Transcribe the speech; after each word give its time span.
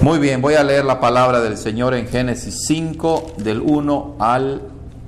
Muy 0.00 0.20
bien, 0.20 0.40
voy 0.40 0.54
a 0.54 0.62
leer 0.62 0.84
la 0.84 1.00
palabra 1.00 1.40
del 1.40 1.58
Señor 1.58 1.92
en 1.92 2.06
Génesis 2.06 2.66
5, 2.68 3.32
del 3.38 3.60
1 3.60 4.14
al 4.20 4.62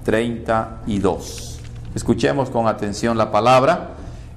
32. 0.05 1.61
Escuchemos 1.95 2.51
con 2.51 2.67
atención 2.67 3.17
la 3.17 3.31
palabra. 3.31 3.91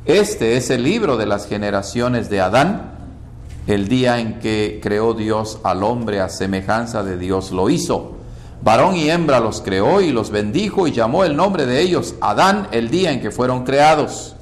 Este 0.05 0.55
es 0.55 0.69
el 0.69 0.83
libro 0.83 1.17
de 1.17 1.25
las 1.25 1.47
generaciones 1.47 2.29
de 2.29 2.39
Adán. 2.39 2.91
El 3.65 3.87
día 3.87 4.19
en 4.19 4.39
que 4.39 4.79
creó 4.81 5.15
Dios 5.15 5.57
al 5.63 5.81
hombre 5.81 6.21
a 6.21 6.29
semejanza 6.29 7.01
de 7.01 7.17
Dios 7.17 7.51
lo 7.51 7.71
hizo. 7.71 8.17
Varón 8.61 8.95
y 8.95 9.09
hembra 9.09 9.39
los 9.39 9.59
creó 9.61 10.01
y 10.01 10.11
los 10.11 10.29
bendijo 10.29 10.87
y 10.87 10.91
llamó 10.91 11.23
el 11.23 11.35
nombre 11.35 11.65
de 11.65 11.81
ellos 11.81 12.13
Adán 12.21 12.67
el 12.71 12.91
día 12.91 13.11
en 13.11 13.21
que 13.21 13.31
fueron 13.31 13.63
creados. 13.63 14.32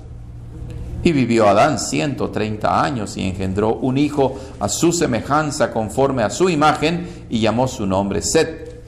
Y 1.04 1.13
vivió 1.13 1.47
Adán 1.47 1.79
130 1.79 2.84
años 2.84 3.17
y 3.17 3.27
engendró 3.27 3.73
un 3.75 3.97
hijo 3.97 4.38
a 4.59 4.70
su 4.70 4.91
semejanza 4.91 5.71
conforme 5.71 6.21
a 6.23 6.29
su 6.29 6.47
imagen 6.49 7.26
y 7.30 7.39
llamó 7.39 7.67
su 7.67 7.88
nombre 7.88 8.21
Set. 8.21 8.84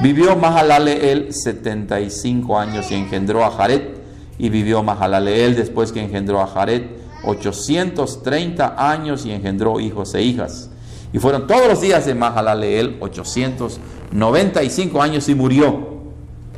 Vivió 0.00 0.36
Mahalaleel 0.36 1.34
75 1.34 2.56
años 2.56 2.92
y 2.92 2.94
engendró 2.94 3.44
a 3.44 3.50
Jared. 3.50 3.98
Y 4.38 4.48
vivió 4.50 4.84
Mahalaleel 4.84 5.56
después 5.56 5.90
que 5.90 6.04
engendró 6.04 6.40
a 6.40 6.46
Jared 6.46 6.84
830 7.24 8.90
años 8.90 9.26
y 9.26 9.32
engendró 9.32 9.80
hijos 9.80 10.14
e 10.14 10.22
hijas. 10.22 10.70
Y 11.12 11.18
fueron 11.18 11.46
todos 11.46 11.68
los 11.68 11.80
días 11.80 12.06
de 12.06 12.14
Mahalaleel 12.14 12.96
895 13.00 15.02
años 15.02 15.28
y 15.28 15.34
murió. 15.34 15.98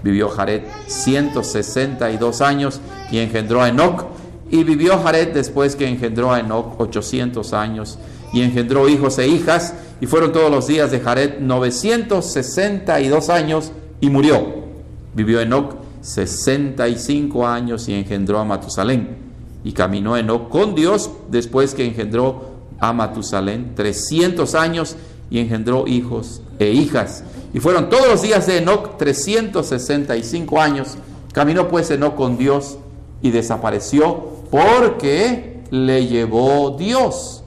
Vivió 0.02 0.28
Jared 0.28 0.62
162 0.86 2.40
años 2.40 2.80
y 3.10 3.18
engendró 3.18 3.62
a 3.62 3.68
Enoch. 3.68 4.06
Y 4.50 4.64
vivió 4.64 4.98
Jared 4.98 5.32
después 5.32 5.76
que 5.76 5.86
engendró 5.86 6.32
a 6.32 6.40
Enoch 6.40 6.80
800 6.80 7.52
años 7.52 7.98
y 8.32 8.42
engendró 8.42 8.88
hijos 8.88 9.18
e 9.18 9.28
hijas. 9.28 9.74
Y 10.00 10.06
fueron 10.06 10.32
todos 10.32 10.50
los 10.50 10.66
días 10.66 10.90
de 10.90 11.00
Jared 11.00 11.38
962 11.40 13.28
años 13.28 13.70
y 14.00 14.10
murió. 14.10 14.60
Vivió 15.14 15.40
Enoch 15.40 15.76
65 16.00 17.46
años 17.46 17.88
y 17.88 17.94
engendró 17.94 18.40
a 18.40 18.44
Matusalén. 18.44 19.30
Y 19.62 19.72
caminó 19.72 20.16
Enoch 20.16 20.48
con 20.48 20.74
Dios 20.74 21.10
después 21.30 21.74
que 21.74 21.84
engendró 21.84 22.49
a 22.80 22.92
Matusalén 22.92 23.74
300 23.74 24.54
años 24.54 24.96
y 25.30 25.38
engendró 25.38 25.86
hijos 25.86 26.42
e 26.58 26.70
hijas. 26.70 27.22
Y 27.52 27.60
fueron 27.60 27.88
todos 27.88 28.08
los 28.08 28.22
días 28.22 28.46
de 28.46 28.58
Enoch 28.58 28.96
365 28.96 30.60
años. 30.60 30.96
Caminó 31.32 31.68
pues 31.68 31.90
Enoch 31.90 32.14
con 32.16 32.36
Dios 32.36 32.78
y 33.22 33.30
desapareció 33.30 34.40
porque 34.50 35.62
le 35.70 36.06
llevó 36.06 36.76
Dios. 36.78 37.44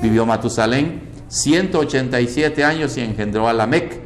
Vivió 0.00 0.24
Matusalén 0.26 1.02
187 1.28 2.64
años 2.64 2.96
y 2.96 3.00
engendró 3.00 3.48
a 3.48 3.52
Lamec. 3.52 4.00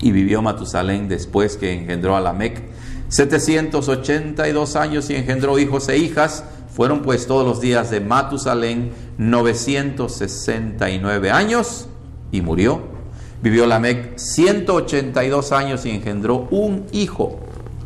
Y 0.00 0.12
vivió 0.12 0.42
Matusalén 0.42 1.08
después 1.08 1.56
que 1.56 1.72
engendró 1.72 2.16
a 2.16 2.20
Lamec 2.20 2.62
782 3.10 4.76
años 4.76 5.10
y 5.10 5.16
engendró 5.16 5.58
hijos 5.58 5.88
e 5.88 5.98
hijas. 5.98 6.44
Fueron 6.74 7.02
pues 7.02 7.26
todos 7.26 7.46
los 7.46 7.60
días 7.60 7.90
de 7.90 8.00
Matusalén 8.00 8.92
969 9.18 11.30
años 11.30 11.88
y 12.32 12.40
murió. 12.40 12.80
Vivió 13.42 13.66
Lamec 13.66 14.18
182 14.18 15.52
años 15.52 15.84
y 15.86 15.90
engendró 15.90 16.48
un 16.50 16.86
hijo 16.92 17.38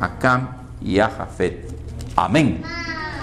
a 0.00 0.18
Cam 0.18 0.48
y 0.82 0.98
a 0.98 1.08
Jafet. 1.08 1.72
Amén. 2.16 2.62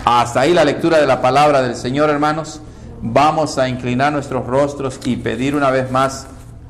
Hasta 0.05 0.41
ahí 0.41 0.53
la 0.53 0.65
lectura 0.65 0.99
de 0.99 1.07
la 1.07 1.21
palabra 1.21 1.61
del 1.61 1.75
Señor, 1.75 2.09
hermanos. 2.09 2.61
Vamos 3.01 3.57
a 3.57 3.67
inclinar 3.67 4.13
nuestros 4.13 4.45
rostros 4.45 4.99
y 5.03 5.17
pedir 5.17 5.55
una 5.55 5.71
vez 5.71 5.91
más 5.91 6.27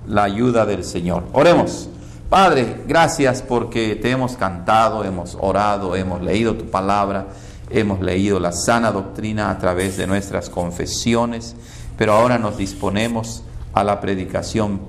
la 0.08 0.24
ayuda 0.24 0.66
del 0.66 0.84
Señor. 0.84 1.24
Oremos. 1.34 1.90
Padre, 2.30 2.84
gracias 2.88 3.42
porque 3.42 3.96
te 3.96 4.10
hemos 4.10 4.38
cantado, 4.38 5.04
hemos 5.04 5.38
orado, 5.40 5.96
hemos 5.98 6.22
leído 6.22 6.56
tu 6.56 6.70
palabra 6.70 7.28
hemos 7.74 8.02
leído 8.02 8.40
la 8.40 8.52
sana 8.52 8.92
doctrina 8.92 9.50
a 9.50 9.58
través 9.58 9.98
de 9.98 10.08
nuestras 10.08 10.50
confesiones, 10.50 11.56
pero 11.98 12.14
ahora 12.14 12.38
nos 12.38 12.58
disponemos 12.58 13.44
a 13.74 13.84
la 13.84 14.00
predicación 14.00 14.82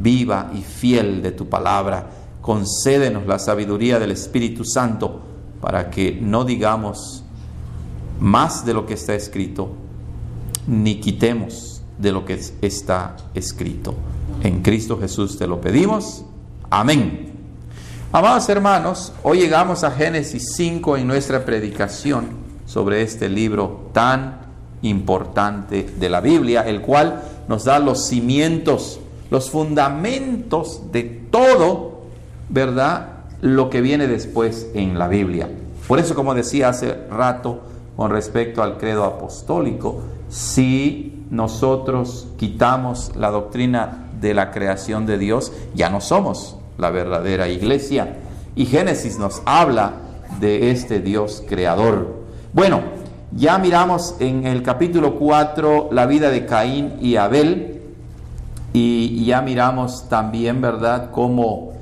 viva 0.00 0.50
y 0.54 0.62
fiel 0.62 1.22
de 1.22 1.32
tu 1.32 1.48
palabra. 1.48 2.10
Concédenos 2.40 3.26
la 3.26 3.38
sabiduría 3.38 3.98
del 3.98 4.12
Espíritu 4.12 4.64
Santo 4.64 5.20
para 5.60 5.90
que 5.90 6.18
no 6.20 6.44
digamos 6.44 7.24
más 8.20 8.64
de 8.64 8.74
lo 8.74 8.86
que 8.86 8.94
está 8.94 9.14
escrito, 9.14 9.70
ni 10.66 11.00
quitemos 11.00 11.82
de 11.98 12.12
lo 12.12 12.24
que 12.24 12.40
está 12.62 13.16
escrito. 13.34 13.94
En 14.42 14.62
Cristo 14.62 14.98
Jesús 14.98 15.38
te 15.38 15.46
lo 15.46 15.60
pedimos. 15.60 16.24
Amén. 16.70 17.37
Amados 18.10 18.48
hermanos, 18.48 19.12
hoy 19.22 19.40
llegamos 19.40 19.84
a 19.84 19.90
Génesis 19.90 20.54
5 20.54 20.96
en 20.96 21.06
nuestra 21.06 21.44
predicación 21.44 22.28
sobre 22.64 23.02
este 23.02 23.28
libro 23.28 23.90
tan 23.92 24.38
importante 24.80 25.82
de 25.82 26.08
la 26.08 26.22
Biblia, 26.22 26.62
el 26.62 26.80
cual 26.80 27.22
nos 27.48 27.64
da 27.64 27.78
los 27.78 28.06
cimientos, 28.06 28.98
los 29.30 29.50
fundamentos 29.50 30.90
de 30.90 31.02
todo, 31.02 32.04
¿verdad? 32.48 33.08
Lo 33.42 33.68
que 33.68 33.82
viene 33.82 34.06
después 34.06 34.68
en 34.72 34.98
la 34.98 35.06
Biblia. 35.06 35.50
Por 35.86 35.98
eso, 35.98 36.14
como 36.14 36.34
decía 36.34 36.70
hace 36.70 36.94
rato 37.10 37.60
con 37.94 38.10
respecto 38.10 38.62
al 38.62 38.78
credo 38.78 39.04
apostólico, 39.04 40.00
si 40.30 41.26
nosotros 41.28 42.28
quitamos 42.38 43.12
la 43.16 43.30
doctrina 43.30 44.08
de 44.18 44.32
la 44.32 44.50
creación 44.50 45.04
de 45.04 45.18
Dios, 45.18 45.52
ya 45.74 45.90
no 45.90 46.00
somos 46.00 46.56
la 46.78 46.90
verdadera 46.90 47.48
iglesia. 47.48 48.16
Y 48.56 48.66
Génesis 48.66 49.18
nos 49.18 49.42
habla 49.44 49.92
de 50.40 50.70
este 50.70 51.00
Dios 51.00 51.44
creador. 51.46 52.24
Bueno, 52.52 52.80
ya 53.32 53.58
miramos 53.58 54.14
en 54.20 54.46
el 54.46 54.62
capítulo 54.62 55.16
4 55.18 55.90
la 55.92 56.06
vida 56.06 56.30
de 56.30 56.46
Caín 56.46 56.94
y 57.00 57.16
Abel. 57.16 57.82
Y 58.72 59.24
ya 59.24 59.42
miramos 59.42 60.08
también, 60.08 60.60
¿verdad?, 60.60 61.10
cómo 61.10 61.72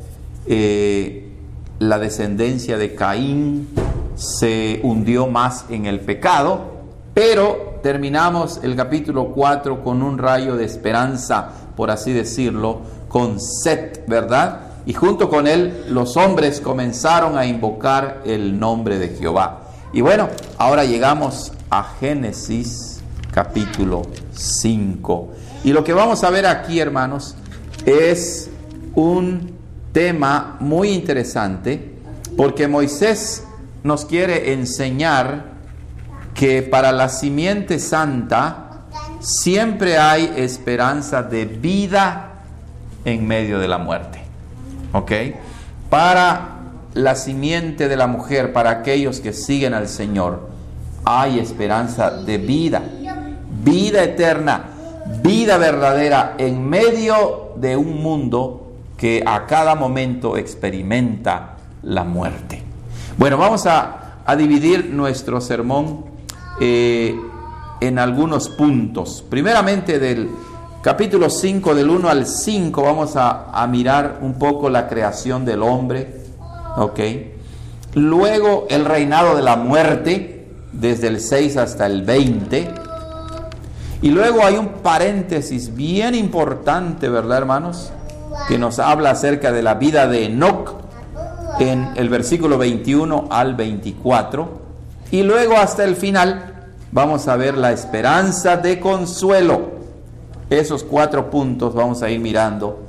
eh, 0.47 1.31
la 1.79 1.99
descendencia 1.99 2.79
de 2.79 2.95
Caín 2.95 3.69
se 4.15 4.81
hundió 4.83 5.27
más 5.27 5.67
en 5.69 5.87
el 5.87 6.01
pecado. 6.01 6.77
Pero 7.13 7.81
terminamos 7.83 8.61
el 8.63 8.77
capítulo 8.77 9.33
4 9.33 9.83
con 9.83 10.03
un 10.03 10.19
rayo 10.19 10.57
de 10.57 10.65
esperanza, 10.65 11.51
por 11.77 11.91
así 11.91 12.13
decirlo, 12.13 12.81
con 13.09 13.41
Set, 13.41 14.05
¿verdad? 14.07 14.66
Y 14.87 14.95
junto 14.95 15.29
con 15.29 15.47
él 15.49 15.85
los 15.89 16.17
hombres 16.17 16.61
comenzaron 16.61 17.37
a 17.37 17.45
invocar 17.45 18.23
el 18.25 18.59
nombre 18.59 18.99
de 18.99 19.09
Jehová. 19.09 19.63
Y 19.93 20.01
bueno, 20.01 20.29
ahora 20.59 20.85
llegamos 20.85 21.53
a 21.69 21.83
Génesis 21.99 23.03
capítulo 23.33 24.03
5. 24.33 25.29
Y 25.65 25.73
lo 25.73 25.83
que 25.83 25.93
vamos 25.93 26.23
a 26.23 26.31
ver 26.31 26.47
aquí, 26.47 26.79
hermanos, 26.79 27.35
es 27.85 28.49
un 28.95 29.57
tema 29.93 30.57
muy 30.61 30.91
interesante 30.91 31.97
porque 32.37 32.69
Moisés 32.69 33.45
nos 33.83 34.05
quiere 34.05 34.53
enseñar 34.53 35.57
que 36.35 36.63
para 36.63 36.93
la 36.93 37.09
simiente 37.09 37.79
santa 37.79 38.85
siempre 39.21 39.99
hay 39.99 40.33
esperanza 40.37 41.23
de 41.23 41.47
vida 41.47 42.43
en 43.05 43.27
medio 43.27 43.59
de 43.59 43.69
la 43.69 43.79
muerte. 43.79 44.26
¿Ok? 44.97 45.13
Para 45.91 46.57
la 46.95 47.15
simiente 47.15 47.89
de 47.89 47.97
la 47.97 48.07
mujer, 48.07 48.53
para 48.53 48.71
aquellos 48.71 49.21
que 49.21 49.33
siguen 49.33 49.75
al 49.75 49.89
Señor, 49.89 50.49
hay 51.05 51.39
esperanza 51.39 52.11
de 52.11 52.39
vida, 52.39 52.83
vida 53.63 54.03
eterna, 54.03 54.65
vida 55.23 55.59
verdadera 55.59 56.35
en 56.39 56.67
medio 56.67 57.53
de 57.57 57.77
un 57.77 58.03
mundo 58.03 58.73
que 58.97 59.23
a 59.25 59.47
cada 59.47 59.75
momento 59.75 60.39
experimenta 60.39 61.57
la 61.83 62.03
muerte. 62.03 62.63
Bueno, 63.19 63.37
vamos 63.37 63.67
a, 63.67 64.23
a 64.25 64.35
dividir 64.35 64.87
nuestro 64.87 65.41
sermón 65.43 66.07
eh, 66.59 67.15
en 67.81 67.99
algunos 67.99 68.49
puntos. 68.49 69.23
Primeramente 69.29 69.99
del 69.99 70.31
capítulo 70.87 71.29
5, 71.29 71.75
del 71.75 71.91
1 71.91 72.09
al 72.09 72.29
5, 72.29 72.81
vamos 72.81 73.15
a, 73.17 73.67
mirar 73.69 74.21
un 74.23 74.35
poco 74.35 74.71
la 74.71 74.87
creación 74.87 75.45
del 75.45 75.65
hombre. 75.65 76.15
Luego 77.95 78.69
el 78.71 78.85
reinado 78.85 79.35
de 79.35 79.43
la 79.43 79.57
muerte, 79.57 80.47
desde 80.71 81.09
el 81.09 81.21
6 81.21 81.57
hasta 81.57 81.87
el 81.87 82.03
20. 82.03 82.73
Y 84.01 84.11
luego 84.11 84.45
hay 84.45 84.59
un 84.59 84.69
paréntesis 84.85 85.75
bien 85.75 86.15
importante, 86.15 87.09
¿verdad, 87.09 87.39
hermanos? 87.39 87.91
Que 88.47 88.57
nos 88.57 88.79
habla 88.79 89.11
acerca 89.11 89.51
de 89.51 89.65
la 89.65 89.75
vida 89.75 90.07
de 90.07 90.27
Enoch 90.27 90.77
en 91.59 91.95
el 91.97 92.09
versículo 92.09 92.59
21 92.59 93.27
al 93.29 93.57
24. 93.57 94.61
Y 95.11 95.25
luego 95.25 95.57
hasta 95.57 95.83
el 95.83 95.97
final 95.97 96.69
vamos 96.93 97.27
a 97.27 97.35
ver 97.35 97.59
la 97.59 97.73
esperanza 97.73 98.57
de 98.57 98.79
consuelo. 98.79 99.76
Esos 100.51 100.85
cuatro 100.85 101.31
puntos 101.31 101.75
vamos 101.75 102.03
a 102.03 102.11
ir 102.11 102.21
mirando 102.21 102.85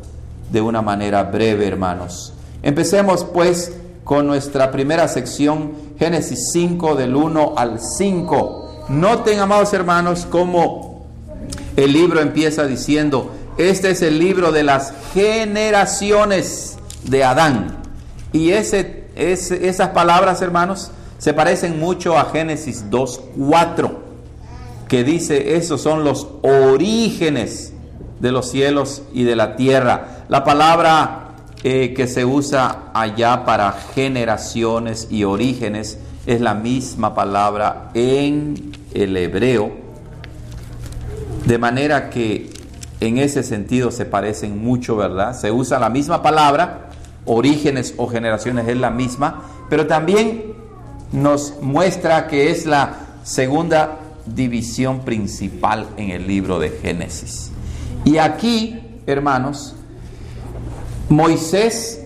de 0.51 0.62
una 0.62 0.81
manera 0.81 1.24
breve, 1.24 1.68
hermanos. 1.68 2.33
Empecemos 2.62 3.24
pues 3.24 3.74
con 4.04 4.27
nuestra 4.27 4.71
primera 4.71 5.07
sección, 5.07 5.71
Génesis 5.98 6.51
5 6.54 6.95
del 6.95 7.15
1 7.15 7.54
al 7.57 7.80
5. 7.80 8.86
Noten, 8.89 9.39
amados 9.39 9.74
hermanos, 9.74 10.27
cómo 10.30 11.06
el 11.75 11.94
libro 11.94 12.21
empieza 12.21 12.65
diciendo, 12.65 13.31
este 13.57 13.89
es 13.92 14.01
el 14.01 14.19
libro 14.19 14.51
de 14.51 14.63
las 14.63 14.94
generaciones 15.13 16.77
de 17.04 17.24
Adán. 17.24 17.77
Y 18.31 18.51
ese, 18.51 19.06
esas 19.15 19.89
palabras, 19.89 20.42
hermanos, 20.42 20.92
se 21.18 21.33
parecen 21.33 21.80
mucho 21.80 22.18
a 22.18 22.25
Génesis 22.25 22.86
2.4, 22.89 23.92
que 24.87 25.03
dice, 25.03 25.55
esos 25.55 25.81
son 25.81 26.03
los 26.03 26.27
orígenes 26.41 27.73
de 28.19 28.31
los 28.31 28.49
cielos 28.49 29.03
y 29.13 29.23
de 29.23 29.35
la 29.35 29.55
tierra. 29.55 30.25
La 30.29 30.43
palabra 30.43 31.27
eh, 31.63 31.93
que 31.95 32.07
se 32.07 32.25
usa 32.25 32.91
allá 32.93 33.45
para 33.45 33.71
generaciones 33.71 35.07
y 35.09 35.23
orígenes 35.23 35.99
es 36.25 36.41
la 36.41 36.53
misma 36.53 37.15
palabra 37.15 37.89
en 37.93 38.71
el 38.93 39.15
hebreo, 39.17 39.71
de 41.45 41.57
manera 41.57 42.09
que 42.09 42.49
en 42.99 43.17
ese 43.17 43.43
sentido 43.43 43.91
se 43.91 44.05
parecen 44.05 44.61
mucho, 44.63 44.95
¿verdad? 44.95 45.39
Se 45.39 45.51
usa 45.51 45.79
la 45.79 45.89
misma 45.89 46.21
palabra, 46.21 46.89
orígenes 47.25 47.93
o 47.97 48.07
generaciones 48.07 48.67
es 48.67 48.77
la 48.77 48.89
misma, 48.89 49.43
pero 49.69 49.87
también 49.87 50.53
nos 51.11 51.55
muestra 51.61 52.27
que 52.27 52.51
es 52.51 52.65
la 52.65 52.95
segunda 53.23 53.99
división 54.35 55.01
principal 55.01 55.88
en 55.97 56.12
el 56.12 56.27
libro 56.27 56.59
de 56.59 56.69
Génesis. 56.69 57.51
Y 58.06 58.18
aquí, 58.18 58.79
hermanos, 59.06 59.75
Moisés 61.09 62.06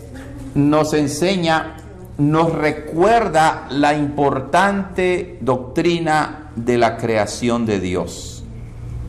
nos 0.56 0.94
enseña, 0.94 1.78
nos 2.18 2.54
recuerda 2.54 3.68
la 3.70 3.96
importante 3.96 5.38
doctrina 5.42 6.52
de 6.56 6.78
la 6.78 6.98
creación 6.98 7.66
de 7.66 7.80
Dios. 7.80 8.44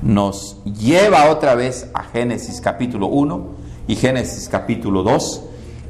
Nos 0.02 0.62
lleva 0.64 1.30
otra 1.30 1.54
vez 1.54 1.90
a 1.94 2.04
Génesis 2.04 2.60
capítulo 2.60 3.06
1 3.06 3.46
y 3.86 3.96
Génesis 3.96 4.48
capítulo 4.48 5.02
2 5.02 5.42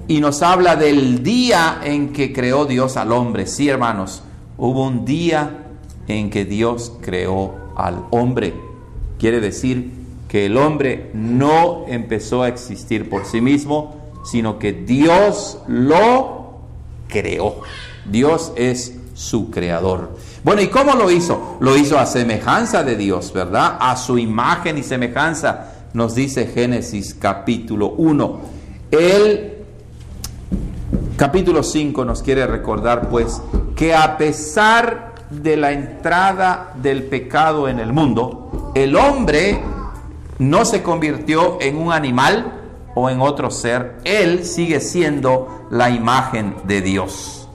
y 0.08 0.20
nos 0.20 0.42
habla 0.42 0.76
del 0.76 1.22
día 1.22 1.80
en 1.84 2.12
que 2.12 2.32
creó 2.32 2.64
Dios 2.64 2.96
al 2.96 3.12
hombre. 3.12 3.46
Sí, 3.46 3.68
hermanos, 3.68 4.22
hubo 4.58 4.86
un 4.86 5.04
día 5.04 5.61
en 6.08 6.30
que 6.30 6.44
Dios 6.44 6.92
creó 7.00 7.54
al 7.76 8.04
hombre. 8.10 8.54
Quiere 9.18 9.40
decir 9.40 9.92
que 10.28 10.46
el 10.46 10.56
hombre 10.56 11.10
no 11.14 11.84
empezó 11.88 12.42
a 12.42 12.48
existir 12.48 13.08
por 13.08 13.24
sí 13.24 13.40
mismo, 13.40 13.96
sino 14.24 14.58
que 14.58 14.72
Dios 14.72 15.58
lo 15.68 16.58
creó. 17.08 17.60
Dios 18.10 18.52
es 18.56 18.98
su 19.14 19.50
creador. 19.50 20.16
Bueno, 20.42 20.62
¿y 20.62 20.68
cómo 20.68 20.94
lo 20.94 21.10
hizo? 21.10 21.56
Lo 21.60 21.76
hizo 21.76 21.98
a 21.98 22.06
semejanza 22.06 22.82
de 22.82 22.96
Dios, 22.96 23.32
¿verdad? 23.32 23.76
A 23.78 23.96
su 23.96 24.18
imagen 24.18 24.78
y 24.78 24.82
semejanza, 24.82 25.72
nos 25.94 26.14
dice 26.14 26.46
Génesis 26.46 27.14
capítulo 27.14 27.90
1. 27.90 28.40
Él 28.90 29.52
Capítulo 31.22 31.62
5 31.62 32.04
nos 32.04 32.20
quiere 32.20 32.46
recordar 32.48 33.08
pues 33.08 33.40
que 33.76 33.94
a 33.94 34.16
pesar 34.16 35.11
de 35.40 35.56
la 35.56 35.72
entrada 35.72 36.74
del 36.76 37.04
pecado 37.04 37.68
en 37.68 37.78
el 37.78 37.92
mundo, 37.92 38.72
el 38.74 38.96
hombre 38.96 39.60
no 40.38 40.64
se 40.64 40.82
convirtió 40.82 41.58
en 41.60 41.76
un 41.76 41.92
animal 41.92 42.60
o 42.94 43.08
en 43.08 43.20
otro 43.20 43.50
ser, 43.50 43.98
él 44.04 44.44
sigue 44.44 44.80
siendo 44.80 45.66
la 45.70 45.90
imagen 45.90 46.56
de 46.64 46.82
Dios. 46.82 47.48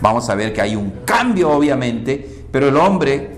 Vamos 0.00 0.28
a 0.28 0.34
ver 0.34 0.52
que 0.52 0.60
hay 0.60 0.76
un 0.76 0.92
cambio 1.04 1.50
obviamente, 1.50 2.44
pero 2.50 2.68
el 2.68 2.76
hombre 2.76 3.30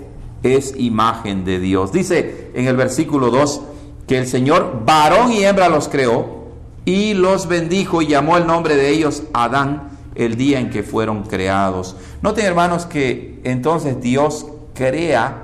es 0.43 0.73
imagen 0.77 1.45
de 1.45 1.59
Dios. 1.59 1.91
Dice 1.91 2.51
en 2.53 2.67
el 2.67 2.75
versículo 2.75 3.29
2 3.29 3.61
que 4.07 4.17
el 4.17 4.27
Señor 4.27 4.83
varón 4.85 5.31
y 5.31 5.43
hembra 5.43 5.69
los 5.69 5.87
creó 5.87 6.45
y 6.83 7.13
los 7.13 7.47
bendijo 7.47 8.01
y 8.01 8.07
llamó 8.07 8.37
el 8.37 8.45
nombre 8.45 8.75
de 8.75 8.89
ellos 8.89 9.23
Adán 9.33 9.94
el 10.15 10.35
día 10.35 10.59
en 10.59 10.69
que 10.69 10.83
fueron 10.83 11.23
creados. 11.23 11.95
Noten 12.21 12.45
hermanos 12.45 12.85
que 12.85 13.39
entonces 13.43 14.01
Dios 14.01 14.47
crea 14.73 15.43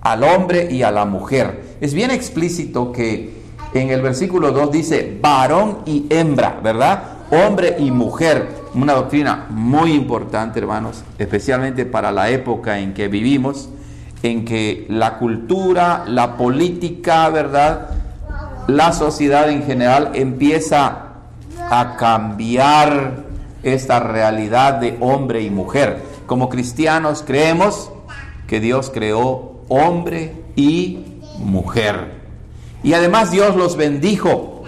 al 0.00 0.22
hombre 0.22 0.68
y 0.70 0.82
a 0.82 0.90
la 0.90 1.04
mujer. 1.04 1.76
Es 1.80 1.94
bien 1.94 2.10
explícito 2.10 2.92
que 2.92 3.38
en 3.74 3.90
el 3.90 4.02
versículo 4.02 4.52
2 4.52 4.72
dice 4.72 5.18
varón 5.20 5.78
y 5.86 6.06
hembra, 6.10 6.60
¿verdad? 6.62 7.02
Hombre 7.30 7.76
y 7.78 7.90
mujer. 7.90 8.48
Una 8.74 8.94
doctrina 8.94 9.46
muy 9.50 9.92
importante, 9.92 10.58
hermanos, 10.58 11.02
especialmente 11.18 11.86
para 11.86 12.12
la 12.12 12.30
época 12.30 12.78
en 12.78 12.94
que 12.94 13.08
vivimos, 13.08 13.70
en 14.22 14.44
que 14.44 14.86
la 14.88 15.18
cultura, 15.18 16.04
la 16.06 16.36
política, 16.36 17.28
¿verdad? 17.30 17.88
la 18.68 18.92
sociedad 18.92 19.48
en 19.48 19.64
general 19.64 20.10
empieza 20.12 21.04
a 21.70 21.96
cambiar 21.96 23.24
esta 23.62 24.00
realidad 24.00 24.74
de 24.74 24.96
hombre 25.00 25.42
y 25.42 25.50
mujer. 25.50 26.02
Como 26.26 26.48
cristianos 26.48 27.24
creemos 27.26 27.90
que 28.46 28.60
Dios 28.60 28.90
creó 28.92 29.60
hombre 29.68 30.34
y 30.56 31.04
mujer. 31.38 32.18
Y 32.82 32.94
además 32.94 33.30
Dios 33.30 33.56
los 33.56 33.76
bendijo. 33.76 34.64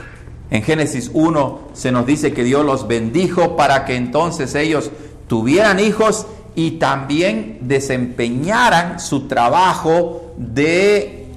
En 0.51 0.63
Génesis 0.63 1.11
1 1.15 1.61
se 1.75 1.93
nos 1.93 2.07
dice 2.07 2.33
que 2.33 2.45
Dios 2.45 2.65
los 2.65 2.89
bendijo 2.89 3.57
para 3.57 3.85
que 3.85 3.97
entonces 3.97 4.55
ellos 4.55 4.91
tuvieran 5.29 5.79
hijos 5.79 6.27
y 6.57 6.73
también 6.73 7.59
desempeñaran 7.63 8.99
su 8.99 9.29
trabajo 9.29 10.33
de 10.37 11.29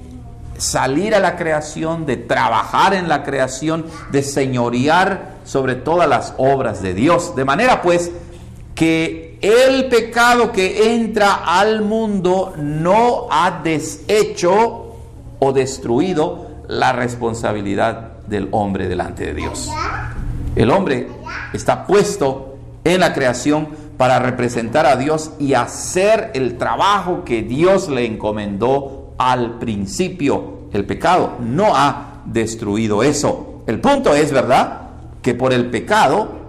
salir 0.58 1.14
a 1.14 1.20
la 1.20 1.36
creación, 1.36 2.06
de 2.06 2.16
trabajar 2.16 2.94
en 2.94 3.08
la 3.08 3.22
creación, 3.22 3.86
de 4.10 4.22
señorear 4.22 5.33
sobre 5.44 5.76
todas 5.76 6.08
las 6.08 6.34
obras 6.38 6.82
de 6.82 6.94
Dios. 6.94 7.36
De 7.36 7.44
manera 7.44 7.82
pues 7.82 8.10
que 8.74 9.38
el 9.40 9.88
pecado 9.88 10.52
que 10.52 10.94
entra 10.94 11.34
al 11.34 11.82
mundo 11.82 12.54
no 12.56 13.26
ha 13.30 13.60
deshecho 13.62 14.96
o 15.38 15.52
destruido 15.52 16.48
la 16.68 16.92
responsabilidad 16.92 18.14
del 18.26 18.48
hombre 18.52 18.88
delante 18.88 19.26
de 19.26 19.34
Dios. 19.34 19.70
El 20.56 20.70
hombre 20.70 21.08
está 21.52 21.86
puesto 21.86 22.56
en 22.84 23.00
la 23.00 23.12
creación 23.12 23.68
para 23.96 24.18
representar 24.18 24.86
a 24.86 24.96
Dios 24.96 25.32
y 25.38 25.54
hacer 25.54 26.30
el 26.34 26.56
trabajo 26.56 27.24
que 27.24 27.42
Dios 27.42 27.88
le 27.88 28.06
encomendó 28.06 29.14
al 29.18 29.58
principio. 29.58 30.68
El 30.72 30.84
pecado 30.86 31.34
no 31.40 31.76
ha 31.76 32.22
destruido 32.24 33.02
eso. 33.02 33.62
El 33.66 33.80
punto 33.80 34.14
es, 34.14 34.32
¿verdad? 34.32 34.83
Que 35.24 35.34
por 35.34 35.52
el 35.52 35.70
pecado 35.70 36.44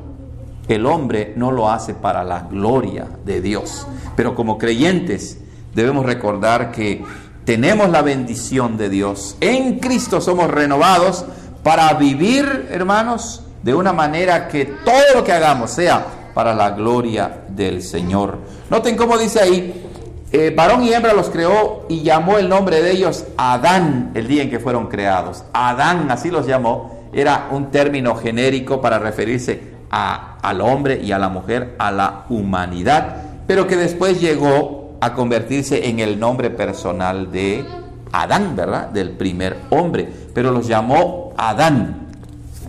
el 0.67 0.86
hombre 0.86 1.34
no 1.36 1.51
lo 1.51 1.72
hace 1.72 1.96
para 1.96 2.24
la 2.24 2.41
gloria 2.41 3.08
de 3.25 3.41
Dios. 3.41 3.88
Pero 4.15 4.36
como 4.36 4.60
creyentes 4.60 5.39
debemos 5.74 6.05
recordar 6.05 6.72
que 6.72 7.03
tenemos 7.46 7.89
la 7.89 8.01
bendición 8.01 8.77
de 8.77 8.89
Dios. 8.89 9.38
En 9.39 9.79
Cristo 9.79 10.22
somos 10.22 10.50
renovados 10.50 11.25
para 11.63 11.94
vivir, 11.94 12.67
hermanos, 12.72 13.44
de 13.63 13.74
una 13.74 13.94
manera 13.94 14.48
que 14.48 14.65
todo 14.65 15.15
lo 15.15 15.24
que 15.24 15.32
hagamos 15.32 15.72
sea 15.72 16.05
para 16.34 16.53
la 16.53 16.72
gloria 16.72 17.44
del 17.48 17.82
Señor. 17.82 18.39
Noten 18.70 18.96
cómo 18.96 19.17
dice 19.17 19.39
ahí, 19.39 19.86
eh, 20.32 20.53
varón 20.55 20.84
y 20.84 20.94
hembra 20.94 21.13
los 21.13 21.29
creó 21.29 21.86
y 21.88 22.01
llamó 22.01 22.38
el 22.38 22.50
nombre 22.50 22.82
de 22.82 22.91
ellos 22.91 23.25
Adán 23.38 24.12
el 24.15 24.27
día 24.27 24.44
en 24.44 24.50
que 24.50 24.60
fueron 24.60 24.88
creados. 24.88 25.44
Adán, 25.53 26.12
así 26.12 26.29
los 26.29 26.46
llamó, 26.46 26.94
era 27.15 27.48
un 27.51 27.72
término 27.72 28.15
genérico 28.15 28.81
para 28.81 29.00
referirse 29.00 29.75
a, 29.89 30.38
al 30.41 30.60
hombre 30.60 31.01
y 31.01 31.13
a 31.13 31.17
la 31.17 31.29
mujer, 31.29 31.75
a 31.79 31.91
la 31.91 32.25
humanidad, 32.29 33.15
pero 33.48 33.65
que 33.67 33.77
después 33.77 34.19
llegó 34.19 34.98
a 35.00 35.13
convertirse 35.13 35.88
en 35.88 36.00
el 36.00 36.19
nombre 36.19 36.50
personal 36.50 37.31
de 37.31 37.65
Adán, 38.12 38.55
¿verdad? 38.55 38.89
Del 38.89 39.12
primer 39.12 39.55
hombre, 39.69 40.10
pero 40.34 40.51
los 40.51 40.67
llamó 40.67 41.34
Adán 41.38 42.07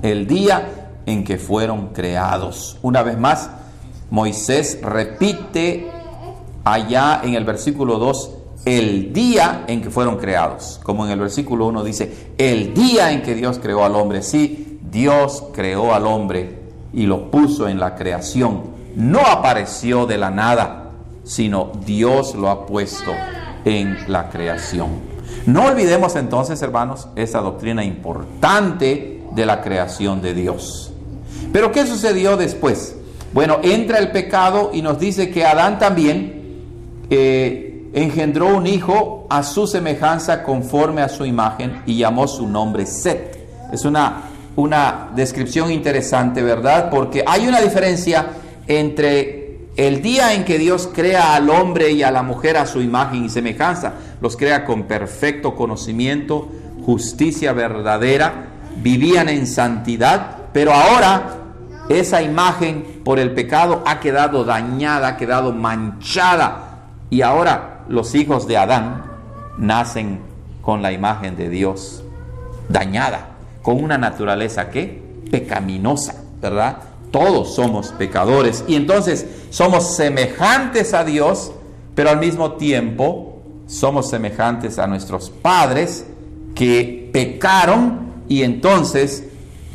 el 0.03 0.27
día 0.29 0.93
en 1.07 1.25
que 1.25 1.39
fueron 1.39 1.89
creados. 1.89 2.79
Una 2.83 3.03
vez 3.03 3.19
más, 3.19 3.51
Moisés 4.11 4.79
repite 4.81 5.91
allá 6.65 7.21
en 7.25 7.35
el 7.35 7.45
versículo 7.45 7.99
2 7.99 8.31
el 8.67 9.13
día 9.13 9.65
en 9.69 9.81
que 9.81 9.91
fueron 9.91 10.17
creados. 10.19 10.81
Como 10.83 11.07
en 11.07 11.13
el 11.13 11.21
versículo 11.21 11.67
1 11.69 11.85
dice, 11.85 12.33
el 12.37 12.75
día 12.75 13.13
en 13.13 13.23
que 13.23 13.35
Dios 13.35 13.59
creó 13.63 13.85
al 13.85 13.95
hombre. 13.95 14.23
Sí, 14.23 14.81
Dios 14.91 15.45
creó 15.55 15.95
al 15.95 16.05
hombre 16.05 16.59
y 16.93 17.07
lo 17.07 17.31
puso 17.31 17.69
en 17.69 17.79
la 17.79 17.95
creación. 17.95 18.65
No 18.97 19.21
apareció 19.21 20.05
de 20.05 20.19
la 20.19 20.31
nada, 20.31 20.91
sino 21.23 21.71
Dios 21.87 22.35
lo 22.35 22.51
ha 22.51 22.67
puesto 22.67 23.13
en 23.65 23.97
la 24.09 24.31
creación. 24.31 24.89
No 25.47 25.67
olvidemos 25.67 26.17
entonces, 26.17 26.61
hermanos, 26.61 27.07
esa 27.15 27.41
doctrina 27.41 27.85
importante 27.85 29.23
de 29.33 29.47
la 29.47 29.63
creación 29.63 30.21
de 30.21 30.35
Dios. 30.35 30.93
Pero 31.53 31.71
¿qué 31.71 31.87
sucedió 31.87 32.37
después? 32.37 32.97
Bueno, 33.33 33.59
entra 33.63 33.99
el 33.99 34.11
pecado 34.11 34.71
y 34.73 34.83
nos 34.83 34.99
dice 34.99 35.31
que 35.31 35.45
Adán 35.45 35.79
también 35.79 36.65
eh, 37.11 37.66
engendró 37.97 38.55
un 38.55 38.67
hijo 38.67 39.27
a 39.31 39.43
su 39.43 39.67
semejanza 39.67 40.43
conforme 40.43 41.01
a 41.01 41.09
su 41.09 41.25
imagen 41.25 41.83
y 41.87 41.97
llamó 41.97 42.29
su 42.29 42.47
nombre 42.47 42.85
Set. 42.85 43.71
Es 43.73 43.87
una, 43.87 44.25
una 44.55 45.09
descripción 45.17 45.73
interesante, 45.73 46.43
¿verdad? 46.43 46.91
Porque 46.91 47.25
hay 47.27 47.49
una 47.49 47.63
diferencia 47.63 48.27
entre 48.67 49.71
el 49.77 50.03
día 50.03 50.35
en 50.35 50.45
que 50.45 50.59
Dios 50.59 50.91
crea 50.93 51.35
al 51.35 51.49
hombre 51.49 51.91
y 51.91 52.03
a 52.03 52.11
la 52.11 52.23
mujer 52.23 52.59
a 52.59 52.67
su 52.67 52.83
imagen 52.83 53.25
y 53.25 53.31
semejanza. 53.31 53.95
Los 54.21 54.37
crea 54.37 54.67
con 54.67 54.83
perfecto 54.83 55.57
conocimiento, 55.57 56.51
justicia 56.85 57.55
verdadera, 57.55 58.49
vivían 58.77 59.31
en 59.31 59.47
santidad, 59.47 60.37
pero 60.53 60.75
ahora 60.75 61.39
esa 61.89 62.21
imagen 62.21 63.01
por 63.05 63.19
el 63.19 63.33
pecado 63.33 63.83
ha 63.87 64.01
quedado 64.01 64.45
dañada, 64.45 65.09
ha 65.09 65.17
quedado 65.17 65.53
manchada. 65.55 66.66
Y 67.11 67.23
ahora 67.23 67.85
los 67.89 68.15
hijos 68.15 68.47
de 68.47 68.57
Adán 68.57 69.05
nacen 69.59 70.21
con 70.63 70.83
la 70.83 70.93
imagen 70.93 71.37
de 71.37 71.49
Dios 71.49 72.03
dañada, 72.69 73.37
con 73.63 73.83
una 73.83 73.99
naturaleza 73.99 74.71
que 74.71 75.03
pecaminosa, 75.31 76.25
¿verdad? 76.41 76.79
Todos 77.11 77.55
somos 77.55 77.89
pecadores 77.93 78.65
y 78.67 78.75
entonces 78.75 79.27
somos 79.51 79.95
semejantes 79.97 80.93
a 80.93 81.05
Dios, 81.05 81.53
pero 81.95 82.11
al 82.11 82.19
mismo 82.19 82.53
tiempo 82.53 83.43
somos 83.67 84.11
semejantes 84.11 84.79
a 84.79 84.87
nuestros 84.87 85.31
padres 85.31 86.07
que 86.55 87.11
pecaron 87.13 88.13
y 88.29 88.43
entonces 88.43 89.25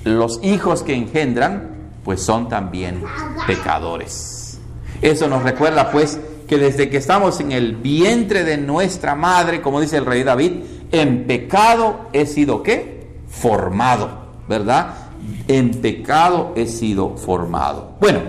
los 0.04 0.40
hijos 0.44 0.84
que 0.84 0.96
engendran 0.96 1.72
pues 2.04 2.22
son 2.22 2.50
también 2.50 3.04
pecadores. 3.48 4.60
Eso 5.02 5.28
nos 5.28 5.44
recuerda 5.44 5.92
pues 5.92 6.20
que 6.52 6.58
desde 6.58 6.90
que 6.90 6.98
estamos 6.98 7.40
en 7.40 7.54
el 7.54 7.78
vientre 7.78 8.44
de 8.44 8.58
nuestra 8.58 9.16
madre, 9.16 9.62
como 9.62 9.80
dice 9.80 9.96
el 9.96 10.06
rey 10.06 10.22
David, 10.24 10.52
en 10.92 11.26
pecado 11.26 12.10
he 12.12 12.26
sido 12.26 12.62
qué? 12.62 13.08
Formado, 13.30 14.10
¿verdad? 14.50 14.96
En 15.48 15.72
pecado 15.72 16.52
he 16.58 16.68
sido 16.68 17.16
formado. 17.16 17.94
Bueno, 18.02 18.20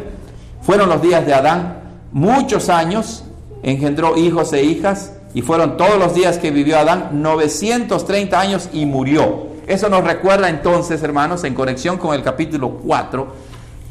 fueron 0.60 0.88
los 0.88 1.02
días 1.02 1.26
de 1.26 1.34
Adán, 1.34 1.80
muchos 2.12 2.68
años, 2.68 3.24
engendró 3.64 4.16
hijos 4.16 4.52
e 4.52 4.62
hijas, 4.62 5.14
y 5.34 5.42
fueron 5.42 5.76
todos 5.76 5.98
los 5.98 6.14
días 6.14 6.38
que 6.38 6.52
vivió 6.52 6.78
Adán, 6.78 7.20
930 7.20 8.38
años 8.38 8.68
y 8.72 8.86
murió. 8.86 9.48
Eso 9.66 9.88
nos 9.88 10.04
recuerda 10.04 10.48
entonces, 10.48 11.02
hermanos, 11.02 11.42
en 11.42 11.54
conexión 11.54 11.98
con 11.98 12.14
el 12.14 12.22
capítulo 12.22 12.70
4, 12.84 13.34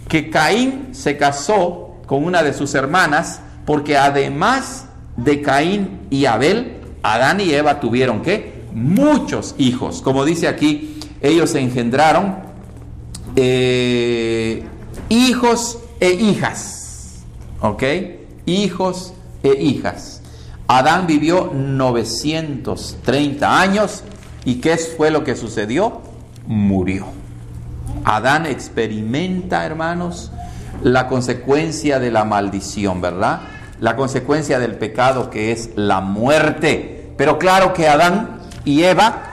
que 0.07 0.29
Caín 0.29 0.95
se 0.95 1.17
casó 1.17 1.95
con 2.05 2.23
una 2.23 2.41
de 2.43 2.53
sus 2.53 2.73
hermanas 2.75 3.41
porque 3.65 3.97
además 3.97 4.85
de 5.17 5.41
Caín 5.41 5.99
y 6.09 6.25
Abel, 6.25 6.77
Adán 7.03 7.41
y 7.41 7.53
Eva 7.53 7.79
tuvieron 7.79 8.21
que 8.21 8.61
muchos 8.73 9.55
hijos. 9.57 10.01
Como 10.01 10.25
dice 10.25 10.47
aquí, 10.47 10.99
ellos 11.21 11.55
engendraron 11.55 12.37
eh, 13.35 14.63
hijos 15.09 15.79
e 15.99 16.11
hijas. 16.11 17.23
¿Ok? 17.61 17.83
Hijos 18.45 19.13
e 19.43 19.61
hijas. 19.61 20.21
Adán 20.67 21.05
vivió 21.05 21.51
930 21.53 23.61
años 23.61 24.03
y 24.45 24.55
¿qué 24.55 24.77
fue 24.77 25.11
lo 25.11 25.23
que 25.23 25.35
sucedió? 25.35 26.01
Murió. 26.47 27.05
Adán 28.03 28.45
experimenta, 28.45 29.65
hermanos, 29.65 30.31
la 30.83 31.07
consecuencia 31.07 31.99
de 31.99 32.11
la 32.11 32.23
maldición, 32.23 33.01
¿verdad? 33.01 33.41
La 33.79 33.95
consecuencia 33.95 34.59
del 34.59 34.75
pecado 34.75 35.29
que 35.29 35.51
es 35.51 35.71
la 35.75 36.01
muerte. 36.01 37.13
Pero 37.17 37.37
claro 37.37 37.73
que 37.73 37.87
Adán 37.87 38.39
y 38.65 38.83
Eva, 38.83 39.23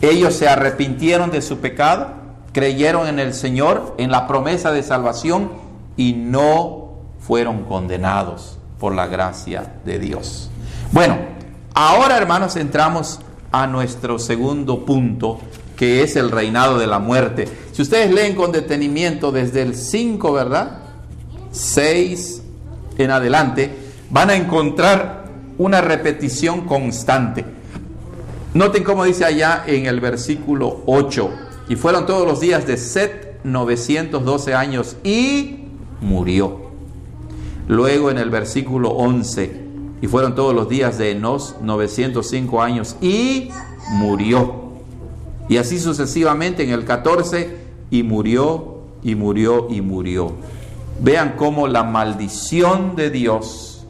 ellos 0.00 0.34
se 0.34 0.48
arrepintieron 0.48 1.30
de 1.30 1.42
su 1.42 1.58
pecado, 1.58 2.08
creyeron 2.52 3.08
en 3.08 3.18
el 3.18 3.34
Señor, 3.34 3.94
en 3.98 4.10
la 4.10 4.26
promesa 4.26 4.72
de 4.72 4.82
salvación 4.82 5.50
y 5.96 6.12
no 6.12 6.86
fueron 7.18 7.64
condenados 7.64 8.58
por 8.78 8.94
la 8.94 9.06
gracia 9.06 9.74
de 9.84 9.98
Dios. 9.98 10.50
Bueno, 10.92 11.16
ahora 11.74 12.16
hermanos 12.16 12.56
entramos 12.56 13.20
a 13.50 13.66
nuestro 13.66 14.18
segundo 14.18 14.84
punto 14.84 15.40
que 15.76 16.02
es 16.02 16.16
el 16.16 16.30
reinado 16.30 16.78
de 16.78 16.86
la 16.86 16.98
muerte. 16.98 17.46
Si 17.72 17.82
ustedes 17.82 18.12
leen 18.12 18.34
con 18.34 18.50
detenimiento 18.50 19.30
desde 19.30 19.62
el 19.62 19.74
5, 19.74 20.32
¿verdad? 20.32 20.78
6 21.52 22.42
en 22.98 23.10
adelante, 23.10 23.70
van 24.10 24.30
a 24.30 24.36
encontrar 24.36 25.26
una 25.58 25.80
repetición 25.80 26.62
constante. 26.62 27.44
Noten 28.54 28.84
cómo 28.84 29.04
dice 29.04 29.24
allá 29.24 29.64
en 29.66 29.86
el 29.86 30.00
versículo 30.00 30.82
8, 30.86 31.30
y 31.68 31.76
fueron 31.76 32.06
todos 32.06 32.26
los 32.26 32.40
días 32.40 32.66
de 32.66 32.76
Set 32.76 33.40
912 33.44 34.54
años 34.54 34.96
y 35.04 35.66
murió. 36.00 36.66
Luego 37.68 38.10
en 38.10 38.18
el 38.18 38.30
versículo 38.30 38.90
11, 38.90 39.66
y 40.00 40.06
fueron 40.06 40.34
todos 40.34 40.54
los 40.54 40.68
días 40.68 40.98
de 40.98 41.12
Enos 41.12 41.56
905 41.60 42.62
años 42.62 42.96
y 43.00 43.50
murió. 43.90 44.65
Y 45.48 45.58
así 45.58 45.78
sucesivamente 45.78 46.64
en 46.64 46.70
el 46.70 46.84
14, 46.84 47.56
y 47.90 48.02
murió, 48.02 48.80
y 49.02 49.14
murió, 49.14 49.68
y 49.70 49.80
murió. 49.80 50.32
Vean 51.00 51.34
cómo 51.36 51.68
la 51.68 51.82
maldición 51.84 52.96
de 52.96 53.10
Dios 53.10 53.86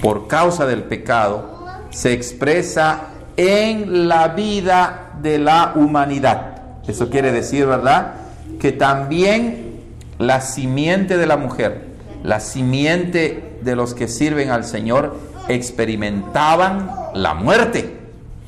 por 0.00 0.26
causa 0.28 0.66
del 0.66 0.84
pecado 0.84 1.62
se 1.90 2.12
expresa 2.12 3.08
en 3.36 4.08
la 4.08 4.28
vida 4.28 5.12
de 5.22 5.38
la 5.38 5.72
humanidad. 5.76 6.80
Eso 6.86 7.10
quiere 7.10 7.32
decir, 7.32 7.66
¿verdad? 7.66 8.14
Que 8.58 8.72
también 8.72 9.80
la 10.18 10.40
simiente 10.40 11.16
de 11.16 11.26
la 11.26 11.36
mujer, 11.36 11.86
la 12.22 12.40
simiente 12.40 13.58
de 13.62 13.76
los 13.76 13.94
que 13.94 14.08
sirven 14.08 14.50
al 14.50 14.64
Señor 14.64 15.16
experimentaban 15.48 16.90
la 17.14 17.34
muerte. 17.34 18.01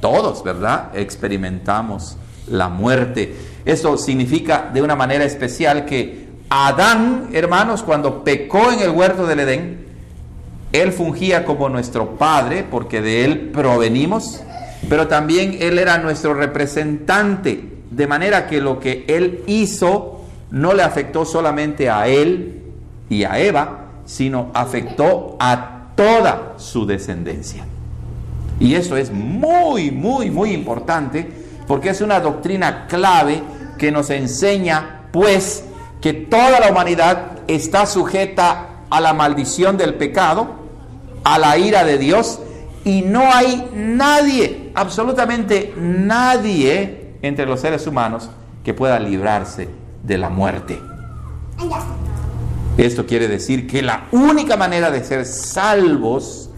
Todos, 0.04 0.44
¿verdad? 0.44 0.90
Experimentamos 0.92 2.18
la 2.46 2.68
muerte. 2.68 3.34
Esto 3.64 3.96
significa 3.96 4.70
de 4.70 4.82
una 4.82 4.94
manera 4.94 5.24
especial 5.24 5.86
que 5.86 6.28
Adán, 6.50 7.30
hermanos, 7.32 7.82
cuando 7.82 8.22
pecó 8.22 8.70
en 8.70 8.80
el 8.80 8.90
huerto 8.90 9.26
del 9.26 9.40
Edén, 9.40 9.86
él 10.72 10.92
fungía 10.92 11.46
como 11.46 11.70
nuestro 11.70 12.16
padre, 12.18 12.66
porque 12.70 13.00
de 13.00 13.24
él 13.24 13.50
provenimos, 13.50 14.42
pero 14.90 15.08
también 15.08 15.56
él 15.58 15.78
era 15.78 15.96
nuestro 15.96 16.34
representante, 16.34 17.66
de 17.90 18.06
manera 18.06 18.46
que 18.46 18.60
lo 18.60 18.80
que 18.80 19.06
él 19.08 19.42
hizo 19.46 20.20
no 20.50 20.74
le 20.74 20.82
afectó 20.82 21.24
solamente 21.24 21.88
a 21.88 22.08
él 22.08 22.62
y 23.08 23.24
a 23.24 23.38
Eva, 23.38 23.86
sino 24.04 24.50
afectó 24.52 25.38
a 25.40 25.92
toda 25.96 26.56
su 26.58 26.84
descendencia. 26.84 27.64
Y 28.64 28.76
eso 28.76 28.96
es 28.96 29.12
muy, 29.12 29.90
muy, 29.90 30.30
muy 30.30 30.52
importante 30.52 31.30
porque 31.66 31.90
es 31.90 32.00
una 32.00 32.20
doctrina 32.20 32.86
clave 32.86 33.42
que 33.76 33.92
nos 33.92 34.08
enseña, 34.08 35.02
pues, 35.12 35.66
que 36.00 36.14
toda 36.14 36.60
la 36.60 36.70
humanidad 36.70 37.42
está 37.46 37.84
sujeta 37.84 38.68
a 38.88 39.00
la 39.02 39.12
maldición 39.12 39.76
del 39.76 39.96
pecado, 39.96 40.48
a 41.24 41.38
la 41.38 41.58
ira 41.58 41.84
de 41.84 41.98
Dios, 41.98 42.40
y 42.86 43.02
no 43.02 43.30
hay 43.30 43.70
nadie, 43.74 44.70
absolutamente 44.74 45.74
nadie 45.76 47.16
entre 47.20 47.44
los 47.44 47.60
seres 47.60 47.86
humanos 47.86 48.30
que 48.64 48.72
pueda 48.72 48.98
librarse 48.98 49.68
de 50.02 50.16
la 50.16 50.30
muerte. 50.30 50.80
Esto 52.78 53.04
quiere 53.04 53.28
decir 53.28 53.66
que 53.66 53.82
la 53.82 54.06
única 54.10 54.56
manera 54.56 54.90
de 54.90 55.04
ser 55.04 55.26
salvos, 55.26 56.48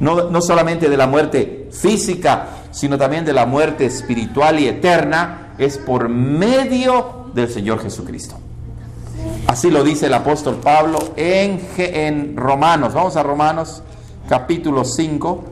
no, 0.00 0.30
no 0.30 0.40
solamente 0.40 0.88
de 0.88 0.96
la 0.96 1.06
muerte 1.06 1.68
física, 1.72 2.48
sino 2.70 2.98
también 2.98 3.24
de 3.24 3.32
la 3.32 3.46
muerte 3.46 3.86
espiritual 3.86 4.60
y 4.60 4.68
eterna, 4.68 5.54
es 5.58 5.78
por 5.78 6.08
medio 6.08 7.30
del 7.34 7.50
Señor 7.50 7.82
Jesucristo. 7.82 8.36
Así 9.46 9.70
lo 9.70 9.84
dice 9.84 10.06
el 10.06 10.14
apóstol 10.14 10.56
Pablo 10.56 10.98
en, 11.16 11.60
en 11.76 12.36
Romanos. 12.36 12.94
Vamos 12.94 13.16
a 13.16 13.22
Romanos 13.22 13.82
capítulo 14.28 14.84
5, 14.84 15.44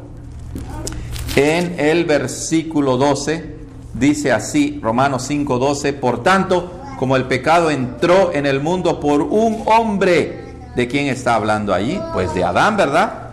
en 1.36 1.78
el 1.78 2.04
versículo 2.04 2.96
12. 2.96 3.54
Dice 3.94 4.32
así, 4.32 4.80
Romanos 4.82 5.24
5, 5.28 5.58
12, 5.58 5.92
por 5.94 6.22
tanto, 6.22 6.72
como 6.98 7.16
el 7.16 7.26
pecado 7.26 7.70
entró 7.70 8.32
en 8.32 8.46
el 8.46 8.60
mundo 8.60 8.98
por 8.98 9.22
un 9.22 9.62
hombre, 9.66 10.54
¿de 10.74 10.88
quién 10.88 11.06
está 11.06 11.36
hablando 11.36 11.72
allí? 11.72 12.00
Pues 12.12 12.34
de 12.34 12.42
Adán, 12.42 12.76
¿verdad? 12.76 13.23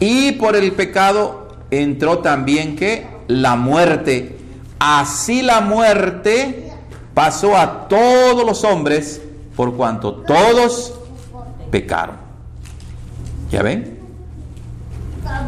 Y 0.00 0.32
por 0.32 0.56
el 0.56 0.72
pecado 0.72 1.48
entró 1.70 2.18
también 2.18 2.76
que 2.76 3.06
la 3.26 3.56
muerte. 3.56 4.36
Así 4.78 5.42
la 5.42 5.60
muerte 5.60 6.72
pasó 7.14 7.56
a 7.56 7.88
todos 7.88 8.44
los 8.44 8.64
hombres 8.64 9.20
por 9.56 9.74
cuanto 9.74 10.14
todos 10.14 10.94
pecaron. 11.70 12.16
¿Ya 13.50 13.62
ven? 13.62 13.98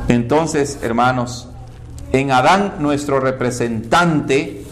Entonces, 0.08 0.80
hermanos, 0.82 1.48
en 2.12 2.32
Adán, 2.32 2.74
nuestro 2.80 3.20
representante, 3.20 4.64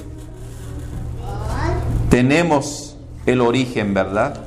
tenemos 2.10 2.96
el 3.26 3.40
origen, 3.40 3.94
¿verdad? 3.94 4.40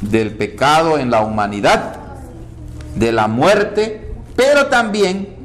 Del 0.00 0.34
pecado 0.36 0.98
en 0.98 1.10
la 1.10 1.22
humanidad, 1.22 1.96
de 2.94 3.10
la 3.10 3.26
muerte, 3.26 4.03
pero 4.36 4.66
también 4.66 5.36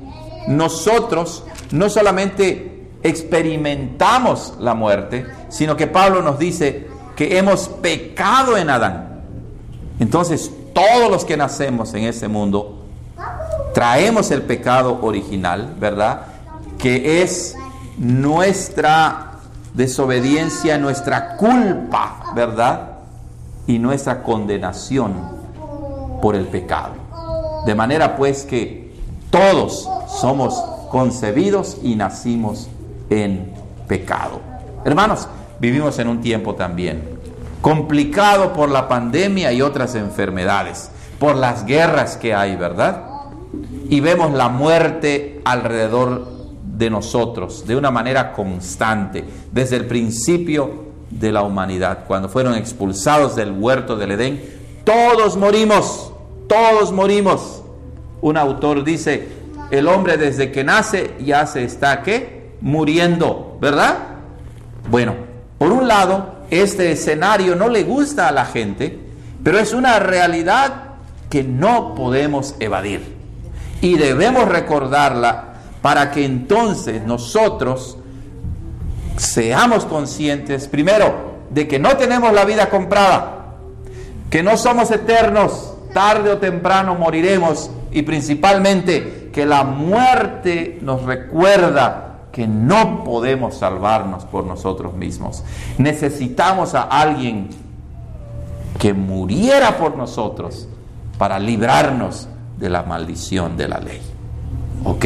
nosotros 0.47 1.43
no 1.71 1.89
solamente 1.89 2.87
experimentamos 3.03 4.55
la 4.59 4.73
muerte, 4.73 5.25
sino 5.49 5.75
que 5.75 5.87
Pablo 5.87 6.21
nos 6.21 6.39
dice 6.39 6.87
que 7.15 7.37
hemos 7.37 7.67
pecado 7.67 8.57
en 8.57 8.69
Adán. 8.69 9.21
Entonces, 9.99 10.51
todos 10.73 11.11
los 11.11 11.25
que 11.25 11.37
nacemos 11.37 11.93
en 11.93 12.05
ese 12.05 12.27
mundo, 12.27 12.85
traemos 13.73 14.31
el 14.31 14.41
pecado 14.43 14.99
original, 15.01 15.75
¿verdad? 15.79 16.21
Que 16.77 17.21
es 17.21 17.55
nuestra 17.97 19.33
desobediencia, 19.73 20.77
nuestra 20.77 21.35
culpa, 21.35 22.31
¿verdad? 22.33 22.99
Y 23.67 23.77
nuestra 23.79 24.23
condenación 24.23 25.13
por 26.21 26.35
el 26.35 26.45
pecado. 26.45 27.08
De 27.65 27.75
manera 27.75 28.15
pues 28.15 28.43
que 28.43 28.91
todos 29.29 29.87
somos 30.19 30.55
concebidos 30.89 31.77
y 31.83 31.95
nacimos 31.95 32.67
en 33.09 33.53
pecado. 33.87 34.39
Hermanos, 34.85 35.27
vivimos 35.59 35.99
en 35.99 36.07
un 36.07 36.21
tiempo 36.21 36.55
también 36.55 37.19
complicado 37.61 38.53
por 38.53 38.69
la 38.69 38.87
pandemia 38.87 39.51
y 39.51 39.61
otras 39.61 39.95
enfermedades, 39.95 40.89
por 41.19 41.35
las 41.35 41.65
guerras 41.65 42.17
que 42.17 42.33
hay, 42.33 42.55
¿verdad? 42.55 43.03
Y 43.89 43.99
vemos 43.99 44.31
la 44.31 44.49
muerte 44.49 45.41
alrededor 45.43 46.27
de 46.63 46.89
nosotros 46.89 47.65
de 47.67 47.75
una 47.75 47.91
manera 47.91 48.31
constante, 48.31 49.25
desde 49.51 49.75
el 49.75 49.85
principio 49.85 50.87
de 51.09 51.31
la 51.31 51.41
humanidad, 51.41 52.05
cuando 52.07 52.29
fueron 52.29 52.55
expulsados 52.55 53.35
del 53.35 53.51
huerto 53.51 53.95
del 53.95 54.11
Edén, 54.11 54.41
todos 54.85 55.35
morimos, 55.35 56.08
todos 56.49 56.91
morimos. 56.91 57.61
Un 58.21 58.35
autor 58.35 58.83
dice, 58.83 59.29
el 59.71 59.87
hombre 59.87 60.17
desde 60.17 60.51
que 60.51 60.65
nace 60.65 61.13
ya 61.21 61.45
se 61.45 61.63
está 61.63 62.01
¿qué? 62.01 62.51
muriendo, 62.59 63.57
¿verdad? 63.61 63.97
Bueno, 64.89 65.15
por 65.57 65.71
un 65.71 65.87
lado, 65.87 66.39
este 66.49 66.91
escenario 66.91 67.55
no 67.55 67.69
le 67.69 67.83
gusta 67.83 68.27
a 68.27 68.31
la 68.33 68.45
gente, 68.45 68.99
pero 69.43 69.59
es 69.59 69.71
una 69.71 69.99
realidad 69.99 70.83
que 71.29 71.43
no 71.43 71.95
podemos 71.95 72.55
evadir. 72.59 73.15
Y 73.81 73.97
debemos 73.97 74.49
recordarla 74.49 75.53
para 75.81 76.11
que 76.11 76.25
entonces 76.25 77.03
nosotros 77.03 77.97
seamos 79.15 79.85
conscientes, 79.85 80.67
primero, 80.67 81.29
de 81.51 81.67
que 81.67 81.79
no 81.79 81.95
tenemos 81.97 82.33
la 82.33 82.45
vida 82.45 82.69
comprada, 82.69 83.55
que 84.29 84.43
no 84.43 84.57
somos 84.57 84.91
eternos, 84.91 85.68
tarde 85.93 86.31
o 86.31 86.37
temprano 86.37 86.95
moriremos 86.95 87.71
y 87.91 88.03
principalmente 88.03 89.29
que 89.33 89.45
la 89.45 89.63
muerte 89.63 90.79
nos 90.81 91.03
recuerda 91.03 92.05
que 92.31 92.47
no 92.47 93.03
podemos 93.03 93.57
salvarnos 93.57 94.25
por 94.25 94.45
nosotros 94.45 94.93
mismos. 94.93 95.43
Necesitamos 95.77 96.75
a 96.75 96.83
alguien 96.83 97.49
que 98.77 98.93
muriera 98.93 99.77
por 99.77 99.97
nosotros 99.97 100.67
para 101.17 101.39
librarnos 101.39 102.27
de 102.57 102.69
la 102.69 102.83
maldición 102.83 103.57
de 103.57 103.67
la 103.67 103.79
ley. 103.79 104.01
¿Ok? 104.85 105.05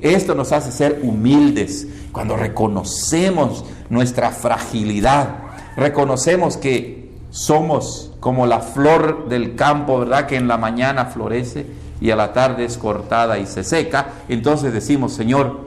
Esto 0.00 0.34
nos 0.34 0.52
hace 0.52 0.70
ser 0.70 1.00
humildes 1.02 1.88
cuando 2.12 2.36
reconocemos 2.36 3.64
nuestra 3.90 4.30
fragilidad, 4.30 5.36
reconocemos 5.76 6.56
que 6.56 7.12
somos 7.30 8.07
como 8.20 8.46
la 8.46 8.60
flor 8.60 9.28
del 9.28 9.54
campo, 9.54 10.00
¿verdad? 10.00 10.26
Que 10.26 10.36
en 10.36 10.48
la 10.48 10.58
mañana 10.58 11.06
florece 11.06 11.66
y 12.00 12.10
a 12.10 12.16
la 12.16 12.32
tarde 12.32 12.64
es 12.64 12.76
cortada 12.76 13.38
y 13.38 13.46
se 13.46 13.64
seca. 13.64 14.08
Entonces 14.28 14.72
decimos, 14.72 15.12
Señor, 15.12 15.60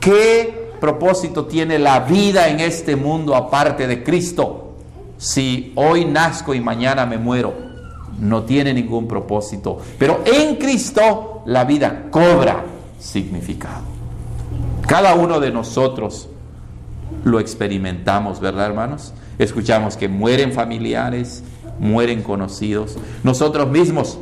¿qué 0.00 0.72
propósito 0.80 1.46
tiene 1.46 1.78
la 1.78 2.00
vida 2.00 2.48
en 2.48 2.60
este 2.60 2.96
mundo 2.96 3.36
aparte 3.36 3.86
de 3.86 4.02
Cristo? 4.02 4.72
Si 5.18 5.72
hoy 5.76 6.04
nazco 6.04 6.54
y 6.54 6.60
mañana 6.60 7.06
me 7.06 7.18
muero, 7.18 7.54
no 8.18 8.42
tiene 8.44 8.74
ningún 8.74 9.06
propósito. 9.06 9.78
Pero 9.98 10.22
en 10.24 10.56
Cristo 10.56 11.42
la 11.46 11.64
vida 11.64 12.06
cobra 12.10 12.64
significado. 12.98 13.82
Cada 14.86 15.14
uno 15.14 15.40
de 15.40 15.50
nosotros 15.50 16.28
lo 17.24 17.40
experimentamos, 17.40 18.40
¿verdad, 18.40 18.66
hermanos? 18.66 19.12
Escuchamos 19.38 19.96
que 19.96 20.08
mueren 20.08 20.52
familiares, 20.52 21.42
mueren 21.78 22.22
conocidos. 22.22 22.96
Nosotros 23.22 23.68
mismos, 23.68 24.18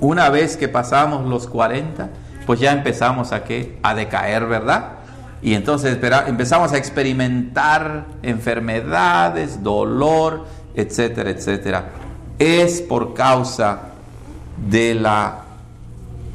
una 0.00 0.28
vez 0.30 0.56
que 0.56 0.68
pasamos 0.68 1.26
los 1.26 1.46
40, 1.46 2.10
pues 2.46 2.60
ya 2.60 2.72
empezamos 2.72 3.32
a, 3.32 3.44
¿qué? 3.44 3.78
a 3.82 3.94
decaer, 3.94 4.46
¿verdad? 4.46 4.92
Y 5.42 5.54
entonces 5.54 5.98
empezamos 6.26 6.72
a 6.72 6.78
experimentar 6.78 8.06
enfermedades, 8.22 9.62
dolor, 9.62 10.46
etcétera, 10.74 11.30
etcétera. 11.30 11.90
Es 12.38 12.80
por 12.80 13.12
causa 13.14 13.80
de 14.68 14.94
la, 14.94 15.42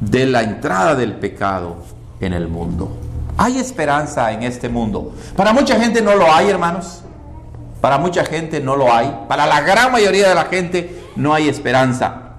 de 0.00 0.26
la 0.26 0.42
entrada 0.42 0.94
del 0.94 1.14
pecado 1.14 1.78
en 2.20 2.32
el 2.32 2.48
mundo. 2.48 2.96
Hay 3.36 3.58
esperanza 3.58 4.30
en 4.32 4.42
este 4.42 4.68
mundo. 4.68 5.12
Para 5.36 5.52
mucha 5.52 5.78
gente 5.80 6.02
no 6.02 6.14
lo 6.14 6.32
hay, 6.32 6.48
hermanos. 6.48 7.02
Para 7.80 7.98
mucha 7.98 8.24
gente 8.24 8.60
no 8.60 8.76
lo 8.76 8.92
hay. 8.92 9.24
Para 9.28 9.46
la 9.46 9.60
gran 9.62 9.92
mayoría 9.92 10.28
de 10.28 10.34
la 10.34 10.44
gente 10.44 11.00
no 11.16 11.32
hay 11.32 11.48
esperanza. 11.48 12.30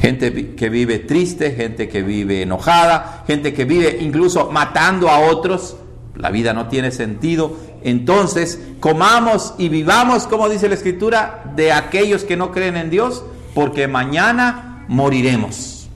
Gente 0.00 0.54
que 0.54 0.68
vive 0.68 1.00
triste, 1.00 1.52
gente 1.52 1.88
que 1.88 2.02
vive 2.02 2.42
enojada, 2.42 3.24
gente 3.26 3.52
que 3.52 3.64
vive 3.64 3.98
incluso 4.00 4.50
matando 4.50 5.08
a 5.08 5.20
otros. 5.20 5.76
La 6.14 6.30
vida 6.30 6.52
no 6.52 6.68
tiene 6.68 6.90
sentido. 6.92 7.56
Entonces, 7.82 8.60
comamos 8.80 9.54
y 9.58 9.68
vivamos, 9.68 10.26
como 10.26 10.48
dice 10.48 10.68
la 10.68 10.74
Escritura, 10.74 11.52
de 11.54 11.72
aquellos 11.72 12.24
que 12.24 12.36
no 12.36 12.52
creen 12.52 12.76
en 12.76 12.90
Dios, 12.90 13.24
porque 13.54 13.86
mañana 13.86 14.84
moriremos. 14.88 15.88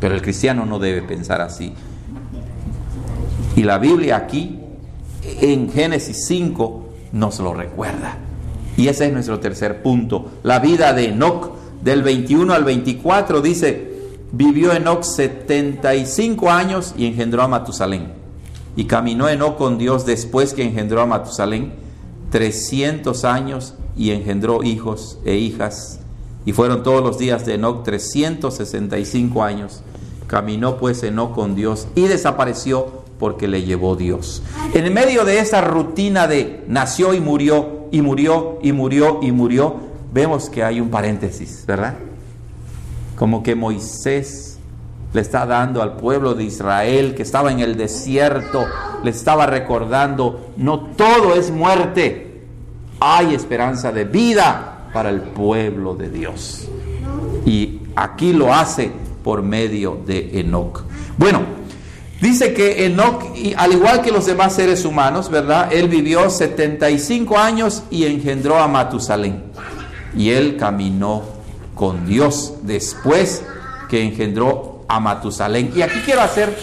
Pero 0.00 0.14
el 0.14 0.22
cristiano 0.22 0.66
no 0.66 0.78
debe 0.78 1.02
pensar 1.02 1.40
así. 1.40 1.74
Y 3.56 3.62
la 3.62 3.78
Biblia 3.78 4.16
aquí, 4.16 4.60
en 5.40 5.70
Génesis 5.70 6.26
5, 6.26 6.87
nos 7.12 7.38
lo 7.40 7.54
recuerda. 7.54 8.18
Y 8.76 8.88
ese 8.88 9.06
es 9.06 9.12
nuestro 9.12 9.40
tercer 9.40 9.82
punto. 9.82 10.30
La 10.42 10.60
vida 10.60 10.92
de 10.92 11.06
Enoch, 11.08 11.50
del 11.82 12.02
21 12.02 12.52
al 12.52 12.64
24, 12.64 13.40
dice, 13.40 13.92
vivió 14.32 14.72
Enoch 14.72 15.02
75 15.02 16.50
años 16.50 16.94
y 16.96 17.06
engendró 17.06 17.42
a 17.42 17.48
Matusalén. 17.48 18.12
Y 18.76 18.84
caminó 18.84 19.28
Enoch 19.28 19.56
con 19.56 19.78
Dios 19.78 20.06
después 20.06 20.54
que 20.54 20.62
engendró 20.62 21.00
a 21.00 21.06
Matusalén 21.06 21.72
300 22.30 23.24
años 23.24 23.74
y 23.96 24.10
engendró 24.10 24.62
hijos 24.62 25.18
e 25.24 25.36
hijas. 25.36 26.00
Y 26.46 26.52
fueron 26.52 26.82
todos 26.82 27.02
los 27.02 27.18
días 27.18 27.44
de 27.44 27.54
Enoch 27.54 27.82
365 27.82 29.42
años. 29.42 29.82
Caminó 30.28 30.76
pues 30.76 31.02
Enoch 31.02 31.34
con 31.34 31.54
Dios 31.54 31.88
y 31.94 32.02
desapareció 32.02 33.02
porque 33.18 33.48
le 33.48 33.62
llevó 33.62 33.96
Dios. 33.96 34.42
En 34.74 34.92
medio 34.92 35.24
de 35.24 35.40
esa 35.40 35.60
rutina 35.60 36.26
de 36.26 36.64
nació 36.68 37.14
y 37.14 37.20
murió, 37.20 37.88
y 37.90 38.02
murió, 38.02 38.58
y 38.62 38.72
murió, 38.72 39.20
y 39.22 39.32
murió, 39.32 39.76
vemos 40.12 40.48
que 40.50 40.62
hay 40.62 40.80
un 40.80 40.90
paréntesis, 40.90 41.64
¿verdad? 41.66 41.94
Como 43.16 43.42
que 43.42 43.54
Moisés 43.54 44.58
le 45.12 45.20
está 45.20 45.46
dando 45.46 45.82
al 45.82 45.96
pueblo 45.96 46.34
de 46.34 46.44
Israel 46.44 47.14
que 47.14 47.22
estaba 47.22 47.50
en 47.50 47.60
el 47.60 47.76
desierto, 47.76 48.66
le 49.02 49.10
estaba 49.10 49.46
recordando, 49.46 50.52
no 50.56 50.80
todo 50.80 51.34
es 51.34 51.50
muerte, 51.50 52.42
hay 53.00 53.34
esperanza 53.34 53.90
de 53.90 54.04
vida 54.04 54.90
para 54.92 55.10
el 55.10 55.20
pueblo 55.20 55.94
de 55.94 56.10
Dios. 56.10 56.68
Y 57.46 57.80
aquí 57.96 58.32
lo 58.32 58.52
hace 58.52 58.90
por 59.24 59.42
medio 59.42 59.98
de 60.06 60.40
Enoch. 60.40 60.82
Bueno, 61.16 61.40
Dice 62.20 62.52
que 62.52 62.84
Enoch, 62.86 63.22
al 63.56 63.72
igual 63.72 64.02
que 64.02 64.10
los 64.10 64.26
demás 64.26 64.54
seres 64.54 64.84
humanos, 64.84 65.30
¿verdad? 65.30 65.72
Él 65.72 65.88
vivió 65.88 66.28
75 66.28 67.38
años 67.38 67.84
y 67.90 68.06
engendró 68.06 68.58
a 68.58 68.66
Matusalén. 68.66 69.44
Y 70.16 70.30
él 70.30 70.56
caminó 70.56 71.22
con 71.76 72.06
Dios 72.06 72.54
después 72.62 73.44
que 73.88 74.02
engendró 74.02 74.84
a 74.88 74.98
Matusalén. 74.98 75.70
Y 75.76 75.82
aquí 75.82 76.00
quiero 76.04 76.22
hacer 76.22 76.58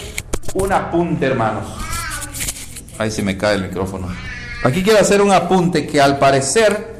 un 0.54 0.72
apunte, 0.72 1.26
hermanos. 1.26 1.64
Ahí 2.98 3.10
se 3.10 3.22
me 3.22 3.38
cae 3.38 3.54
el 3.54 3.62
micrófono. 3.62 4.08
Aquí 4.62 4.82
quiero 4.82 4.98
hacer 4.98 5.22
un 5.22 5.32
apunte 5.32 5.86
que 5.86 6.00
al 6.00 6.18
parecer 6.18 6.96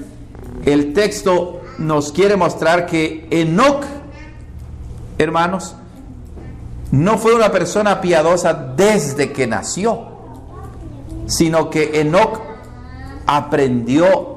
el 0.64 0.94
texto 0.94 1.62
nos 1.78 2.10
quiere 2.10 2.36
mostrar 2.36 2.86
que 2.86 3.26
Enoch, 3.30 3.84
hermanos, 5.18 5.74
no 6.90 7.18
fue 7.18 7.34
una 7.34 7.50
persona 7.50 8.00
piadosa 8.00 8.54
desde 8.54 9.32
que 9.32 9.46
nació, 9.46 10.16
sino 11.26 11.70
que 11.70 12.00
Enoch 12.00 12.40
aprendió 13.26 14.36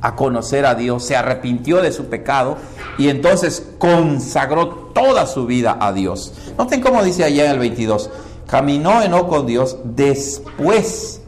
a 0.00 0.14
conocer 0.14 0.64
a 0.66 0.74
Dios, 0.74 1.04
se 1.04 1.16
arrepintió 1.16 1.82
de 1.82 1.92
su 1.92 2.06
pecado 2.06 2.56
y 2.98 3.08
entonces 3.08 3.66
consagró 3.78 4.68
toda 4.94 5.26
su 5.26 5.46
vida 5.46 5.76
a 5.80 5.92
Dios. 5.92 6.32
Noten 6.56 6.80
cómo 6.80 7.02
dice 7.02 7.24
allá 7.24 7.46
en 7.46 7.52
el 7.52 7.58
22, 7.58 8.10
caminó 8.46 9.02
Enoch 9.02 9.28
con 9.28 9.46
Dios 9.46 9.78
después 9.84 11.20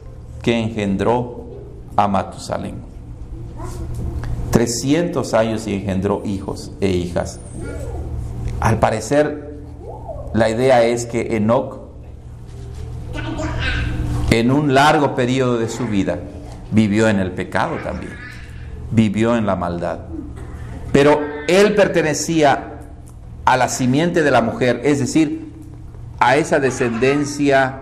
que 0.43 0.59
engendró 0.59 1.45
a 1.97 2.09
Matusalén. 2.09 2.77
300 4.51 5.35
años 5.35 5.67
y 5.67 5.75
engendró 5.75 6.23
hijos 6.25 6.71
e 6.81 6.89
hijas. 6.89 7.39
Al 8.61 8.79
parecer 8.79 9.48
la 10.35 10.51
idea 10.51 10.83
es 10.83 11.07
que 11.07 11.37
Enoch, 11.37 11.81
en 14.31 14.51
un 14.51 14.75
largo 14.75 15.15
periodo 15.15 15.59
de 15.59 15.69
su 15.69 15.87
vida, 15.87 16.19
vivió 16.71 17.09
en 17.09 17.19
el 17.19 17.33
pecado 17.33 17.77
también, 17.83 18.13
vivió 18.91 19.37
en 19.37 19.47
la 19.47 19.57
maldad. 19.57 20.01
Pero 20.93 21.21
él 21.47 21.75
pertenecía 21.75 22.81
a 23.45 23.57
la 23.57 23.69
simiente 23.69 24.23
de 24.23 24.31
la 24.31 24.43
mujer, 24.43 24.83
es 24.85 24.99
decir, 24.99 25.51
a 26.19 26.37
esa 26.37 26.61
descendencia 26.61 27.81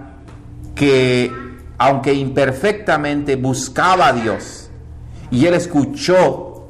que, 0.74 1.32
aunque 1.78 2.14
imperfectamente, 2.14 3.36
buscaba 3.36 4.08
a 4.08 4.12
Dios. 4.12 4.70
Y 5.30 5.46
él 5.46 5.54
escuchó 5.54 6.66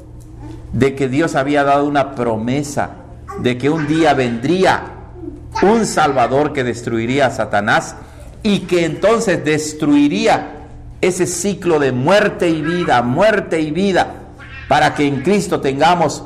de 0.73 0.95
que 0.95 1.09
Dios 1.09 1.35
había 1.35 1.65
dado 1.65 1.87
una 1.87 2.15
promesa 2.15 2.97
de 3.41 3.59
que 3.59 3.69
un 3.69 3.87
día 3.87 4.15
vendría 4.15 4.96
un 5.63 5.87
Salvador 5.87 6.53
que 6.53 6.65
destruiría 6.65 7.27
a 7.27 7.31
Satanás 7.31 7.97
y 8.43 8.61
que 8.61 8.85
entonces 8.85 9.45
destruiría 9.45 10.69
ese 11.01 11.27
ciclo 11.27 11.79
de 11.79 11.93
muerte 11.93 12.49
y 12.49 12.63
vida, 12.63 13.03
muerte 13.03 13.61
y 13.61 13.71
vida, 13.71 14.15
para 14.69 14.95
que 14.95 15.07
en 15.07 15.23
Cristo 15.23 15.61
tengamos 15.61 16.25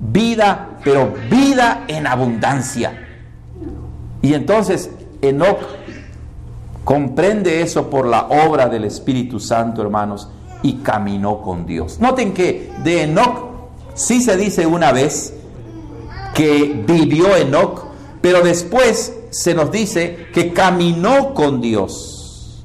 vida, 0.00 0.78
pero 0.84 1.14
vida 1.30 1.84
en 1.88 2.06
abundancia. 2.06 3.06
Y 4.22 4.34
entonces 4.34 4.90
Enoch 5.22 5.60
comprende 6.84 7.62
eso 7.62 7.90
por 7.90 8.06
la 8.06 8.22
obra 8.26 8.68
del 8.68 8.84
Espíritu 8.84 9.40
Santo, 9.40 9.82
hermanos, 9.82 10.28
y 10.62 10.74
caminó 10.78 11.42
con 11.42 11.66
Dios. 11.66 12.00
Noten 12.00 12.32
que 12.32 12.72
de 12.82 13.02
Enoch 13.02 13.48
sí 13.94 14.20
se 14.20 14.36
dice 14.36 14.66
una 14.66 14.92
vez 14.92 15.34
que 16.34 16.84
vivió 16.86 17.36
Enoch 17.36 17.87
pero 18.20 18.42
después 18.42 19.14
se 19.30 19.54
nos 19.54 19.70
dice 19.70 20.28
que 20.32 20.52
caminó 20.52 21.34
con 21.34 21.60
Dios. 21.60 22.64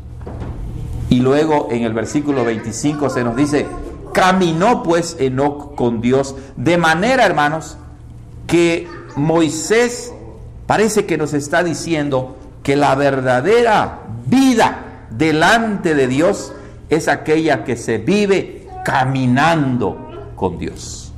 Y 1.10 1.20
luego 1.20 1.68
en 1.70 1.84
el 1.84 1.94
versículo 1.94 2.44
25 2.44 3.10
se 3.10 3.24
nos 3.24 3.36
dice, 3.36 3.68
caminó 4.14 4.84
pues 4.84 5.16
Enoch 5.20 5.76
con 5.76 6.02
Dios, 6.02 6.36
de 6.56 6.78
manera, 6.78 7.26
hermanos, 7.26 7.78
que 8.48 8.88
Moisés 9.16 10.12
parece 10.66 11.06
que 11.06 11.18
nos 11.18 11.34
está 11.34 11.64
diciendo 11.64 12.36
que 12.64 12.76
la 12.76 12.96
verdadera 12.96 14.02
vida 14.26 15.08
delante 15.12 15.94
de 15.94 16.08
Dios 16.08 16.54
es 16.90 17.08
aquella 17.08 17.64
que 17.64 17.76
se 17.76 17.98
vive 17.98 18.68
caminando 18.86 20.32
con 20.36 20.58
Dios. 20.58 21.12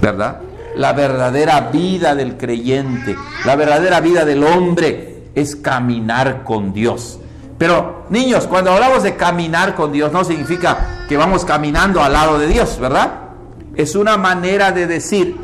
¿Verdad? 0.00 0.40
La 0.76 0.92
verdadera 0.92 1.60
vida 1.72 2.14
del 2.14 2.36
creyente, 2.36 3.16
la 3.44 3.56
verdadera 3.56 4.00
vida 4.00 4.24
del 4.24 4.44
hombre 4.44 5.30
es 5.34 5.56
caminar 5.56 6.44
con 6.44 6.72
Dios. 6.72 7.18
Pero 7.58 8.06
niños, 8.10 8.46
cuando 8.46 8.72
hablamos 8.72 9.02
de 9.02 9.16
caminar 9.16 9.74
con 9.74 9.92
Dios 9.92 10.12
no 10.12 10.24
significa 10.24 11.04
que 11.08 11.16
vamos 11.16 11.44
caminando 11.44 12.02
al 12.02 12.12
lado 12.12 12.38
de 12.38 12.46
Dios, 12.46 12.78
¿verdad? 12.78 13.12
Es 13.74 13.94
una 13.94 14.16
manera 14.16 14.72
de 14.72 14.86
decir 14.86 15.36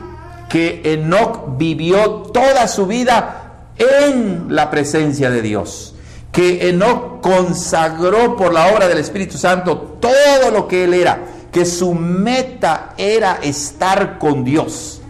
que 0.49 0.83
Enoch 0.85 1.57
vivió 1.57 2.25
toda 2.33 2.69
su 2.69 2.87
vida 2.87 3.67
en 3.79 4.55
la 4.55 4.71
presencia 4.71 5.31
de 5.31 5.41
Dios. 5.41 5.95
Que 6.31 6.69
Enoch 6.69 7.21
consagró 7.23 8.37
por 8.37 8.53
la 8.53 8.69
obra 8.75 8.89
del 8.89 8.99
Espíritu 8.99 9.39
Santo 9.39 9.99
todo 10.01 10.51
lo 10.51 10.69
que 10.69 10.85
él 10.85 10.95
era. 10.95 11.21
Que 11.51 11.65
su 11.65 11.95
meta 11.95 12.95
era 12.97 13.39
estar 13.43 14.19
con 14.19 14.45
Dios. 14.45 15.02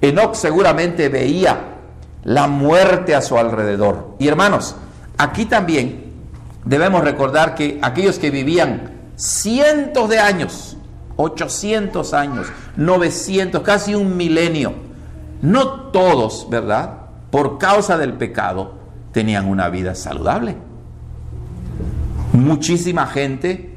Enoch 0.00 0.34
seguramente 0.34 1.08
veía 1.08 1.76
la 2.24 2.46
muerte 2.46 3.14
a 3.14 3.22
su 3.22 3.38
alrededor. 3.38 4.16
Y 4.18 4.28
hermanos, 4.28 4.76
aquí 5.18 5.46
también 5.46 6.12
debemos 6.64 7.02
recordar 7.02 7.54
que 7.54 7.78
aquellos 7.82 8.18
que 8.18 8.30
vivían 8.30 8.92
cientos 9.16 10.08
de 10.08 10.18
años, 10.18 10.76
800 11.16 12.14
años, 12.14 12.46
900, 12.76 13.62
casi 13.62 13.94
un 13.94 14.16
milenio, 14.16 14.74
no 15.42 15.90
todos, 15.90 16.48
¿verdad? 16.50 16.98
Por 17.30 17.58
causa 17.58 17.98
del 17.98 18.14
pecado, 18.14 18.74
tenían 19.12 19.46
una 19.46 19.68
vida 19.68 19.94
saludable. 19.94 20.56
Muchísima 22.32 23.06
gente 23.06 23.74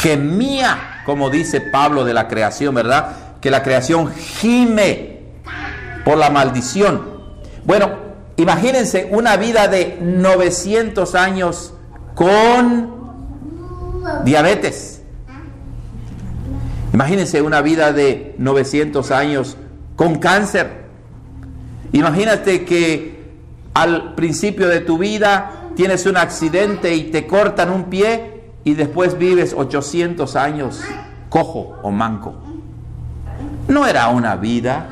gemía, 0.00 1.02
como 1.04 1.30
dice 1.30 1.60
Pablo 1.60 2.04
de 2.04 2.14
la 2.14 2.28
creación, 2.28 2.74
¿verdad? 2.74 3.16
Que 3.40 3.50
la 3.50 3.62
creación 3.62 4.12
gime 4.12 5.09
por 6.04 6.18
la 6.18 6.30
maldición. 6.30 7.02
Bueno, 7.64 7.90
imagínense 8.36 9.08
una 9.10 9.36
vida 9.36 9.68
de 9.68 9.98
900 10.00 11.14
años 11.14 11.74
con 12.14 13.00
diabetes. 14.24 15.02
Imagínense 16.92 17.40
una 17.42 17.60
vida 17.60 17.92
de 17.92 18.34
900 18.38 19.10
años 19.10 19.56
con 19.96 20.18
cáncer. 20.18 20.84
Imagínate 21.92 22.64
que 22.64 23.20
al 23.74 24.14
principio 24.14 24.68
de 24.68 24.80
tu 24.80 24.98
vida 24.98 25.70
tienes 25.76 26.06
un 26.06 26.16
accidente 26.16 26.94
y 26.94 27.04
te 27.04 27.26
cortan 27.26 27.70
un 27.70 27.84
pie 27.84 28.50
y 28.64 28.74
después 28.74 29.18
vives 29.18 29.54
800 29.56 30.36
años 30.36 30.80
cojo 31.28 31.76
o 31.82 31.90
manco. 31.90 32.34
No 33.68 33.86
era 33.86 34.08
una 34.08 34.36
vida 34.36 34.88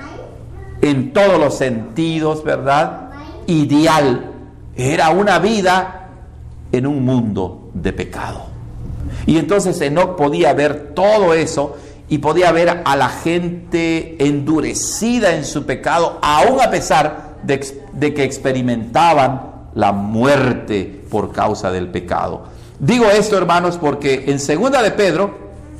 en 0.82 1.12
todos 1.12 1.38
los 1.38 1.54
sentidos, 1.54 2.44
¿verdad? 2.44 3.10
Ideal. 3.46 4.32
Era 4.76 5.10
una 5.10 5.38
vida 5.38 6.08
en 6.72 6.86
un 6.86 7.04
mundo 7.04 7.70
de 7.74 7.92
pecado. 7.92 8.46
Y 9.26 9.38
entonces 9.38 9.80
Enoch 9.80 10.16
podía 10.16 10.52
ver 10.52 10.92
todo 10.94 11.34
eso 11.34 11.76
y 12.08 12.18
podía 12.18 12.52
ver 12.52 12.82
a 12.84 12.96
la 12.96 13.08
gente 13.08 14.16
endurecida 14.24 15.34
en 15.34 15.44
su 15.44 15.66
pecado, 15.66 16.18
aún 16.22 16.60
a 16.60 16.70
pesar 16.70 17.36
de, 17.42 17.64
de 17.92 18.14
que 18.14 18.24
experimentaban 18.24 19.48
la 19.74 19.92
muerte 19.92 21.04
por 21.10 21.32
causa 21.32 21.70
del 21.70 21.88
pecado. 21.88 22.44
Digo 22.78 23.06
esto, 23.06 23.36
hermanos, 23.36 23.76
porque 23.76 24.24
en 24.28 24.38
segunda 24.38 24.82
de 24.82 24.92
Pedro, 24.92 25.34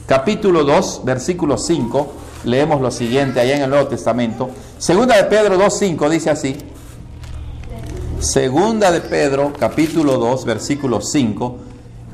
capítulo 0.07 0.65
2, 0.65 1.03
versículo 1.05 1.57
5, 1.57 2.13
leemos 2.49 2.81
lo 2.81 2.91
siguiente 2.91 3.41
allá 3.41 3.57
en 3.57 3.63
el 3.63 3.71
Nuevo 3.71 3.87
Testamento. 3.87 4.51
Segunda 4.79 5.17
de 5.17 5.25
Pedro 5.25 5.59
2.5 5.59 6.09
dice 6.09 6.31
así. 6.31 6.57
Segunda 8.21 8.91
de 8.91 9.01
Pedro, 9.01 9.53
capítulo 9.57 10.19
2, 10.19 10.45
versículo 10.45 11.01
5, 11.01 11.59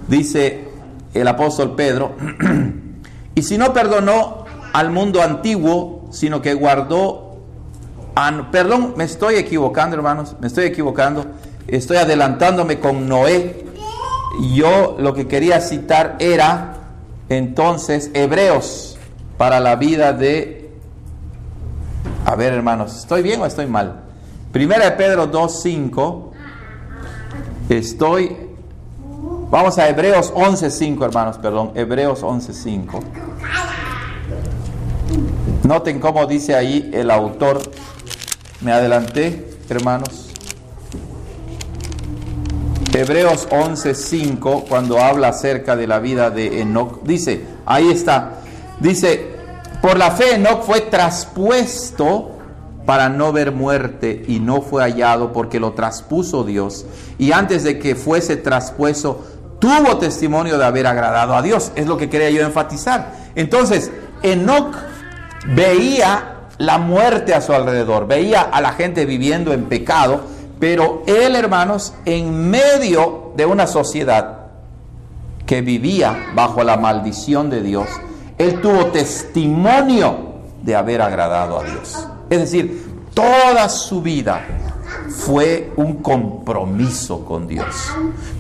dice 0.07 0.69
el 1.15 1.27
apóstol 1.29 1.75
Pedro, 1.75 2.15
y 3.35 3.43
si 3.43 3.57
no 3.57 3.73
perdonó 3.73 4.45
al 4.75 4.91
mundo 4.91 5.23
antiguo, 5.23 6.09
sino 6.11 6.43
que 6.43 6.53
guardó, 6.53 7.39
perdón, 8.53 8.95
me 8.97 9.05
estoy 9.05 9.37
equivocando 9.37 9.97
hermanos, 9.97 10.37
me 10.41 10.49
estoy 10.49 10.67
equivocando, 10.67 11.25
estoy 11.69 11.97
adelantándome 11.97 12.81
con 12.81 13.09
Noé, 13.09 13.65
yo 14.53 14.97
lo 14.99 15.15
que 15.15 15.27
quería 15.27 15.63
citar 15.63 16.17
era 16.19 16.75
entonces 17.31 18.11
Hebreos 18.13 18.95
para 19.37 19.61
la 19.61 19.77
vida 19.77 20.13
de... 20.13 20.71
A 22.25 22.35
ver 22.37 22.53
hermanos, 22.53 22.97
¿estoy 22.97 23.23
bien 23.23 23.41
o 23.41 23.47
estoy 23.47 23.67
mal? 23.67 24.03
Primera 24.53 24.87
de 24.87 24.93
Pedro 24.93 25.31
2.5. 25.31 26.31
Estoy... 27.69 28.37
Vamos 29.51 29.79
a 29.79 29.89
Hebreos 29.89 30.33
11.5 30.35 31.05
hermanos, 31.05 31.39
perdón. 31.39 31.73
Hebreos 31.75 32.23
11.5. 32.23 33.03
Noten 35.65 36.01
cómo 36.01 36.27
dice 36.27 36.55
ahí 36.55 36.91
el 36.93 37.11
autor. 37.11 37.61
Me 38.61 38.73
adelanté, 38.73 39.59
hermanos. 39.69 40.25
Hebreos 42.93 43.49
11:5, 43.51 44.67
cuando 44.69 45.01
habla 45.01 45.29
acerca 45.29 45.75
de 45.75 45.89
la 45.89 45.99
vida 45.99 46.31
de 46.31 46.61
Enoch, 46.61 47.03
dice, 47.03 47.45
ahí 47.67 47.91
está, 47.91 48.43
dice, 48.89 49.35
por 49.83 49.99
la 49.99 50.13
fe 50.13 50.37
Enoch 50.37 50.63
fue 50.63 50.81
traspuesto 50.83 52.39
para 52.87 53.09
no 53.09 53.33
ver 53.33 53.51
muerte 53.51 54.25
y 54.29 54.39
no 54.39 54.63
fue 54.63 54.83
hallado 54.83 55.33
porque 55.33 55.59
lo 55.59 55.73
traspuso 55.73 56.45
Dios. 56.45 56.87
Y 57.19 57.33
antes 57.33 57.65
de 57.65 57.79
que 57.79 57.95
fuese 57.95 58.37
traspuesto, 58.37 59.25
tuvo 59.59 59.97
testimonio 59.99 60.59
de 60.59 60.65
haber 60.65 60.87
agradado 60.87 61.35
a 61.35 61.43
Dios. 61.43 61.73
Es 61.75 61.87
lo 61.87 61.97
que 61.97 62.09
quería 62.09 62.31
yo 62.31 62.43
enfatizar. 62.43 63.13
Entonces, 63.35 63.91
Enoch 64.23 64.77
veía 65.49 66.31
la 66.59 66.79
muerte 66.79 67.35
a 67.35 67.41
su 67.41 67.53
alrededor, 67.53 68.07
veía 68.07 68.43
a 68.43 68.61
la 68.61 68.73
gente 68.73 69.07
viviendo 69.07 69.53
en 69.53 69.65
pecado 69.65 70.35
pero 70.65 71.03
él, 71.07 71.37
hermanos, 71.37 71.93
en 72.05 72.51
medio 72.51 73.33
de 73.37 73.45
una 73.45 73.67
sociedad 73.67 74.47
que 75.47 75.61
vivía 75.61 76.33
bajo 76.35 76.65
la 76.65 76.77
maldición 76.77 77.51
de 77.51 77.63
Dios, 77.63 77.87
él 78.45 78.61
tuvo 78.61 78.87
testimonio 78.87 80.35
de 80.63 80.77
haber 80.77 81.03
agradado 81.03 81.59
a 81.59 81.65
Dios. 81.65 82.07
Es 82.31 82.41
decir, 82.41 82.85
toda 83.13 83.69
su 83.69 84.03
vida 84.03 84.41
fue 85.09 85.73
un 85.77 86.03
compromiso 86.03 87.25
con 87.25 87.47
Dios. 87.47 87.93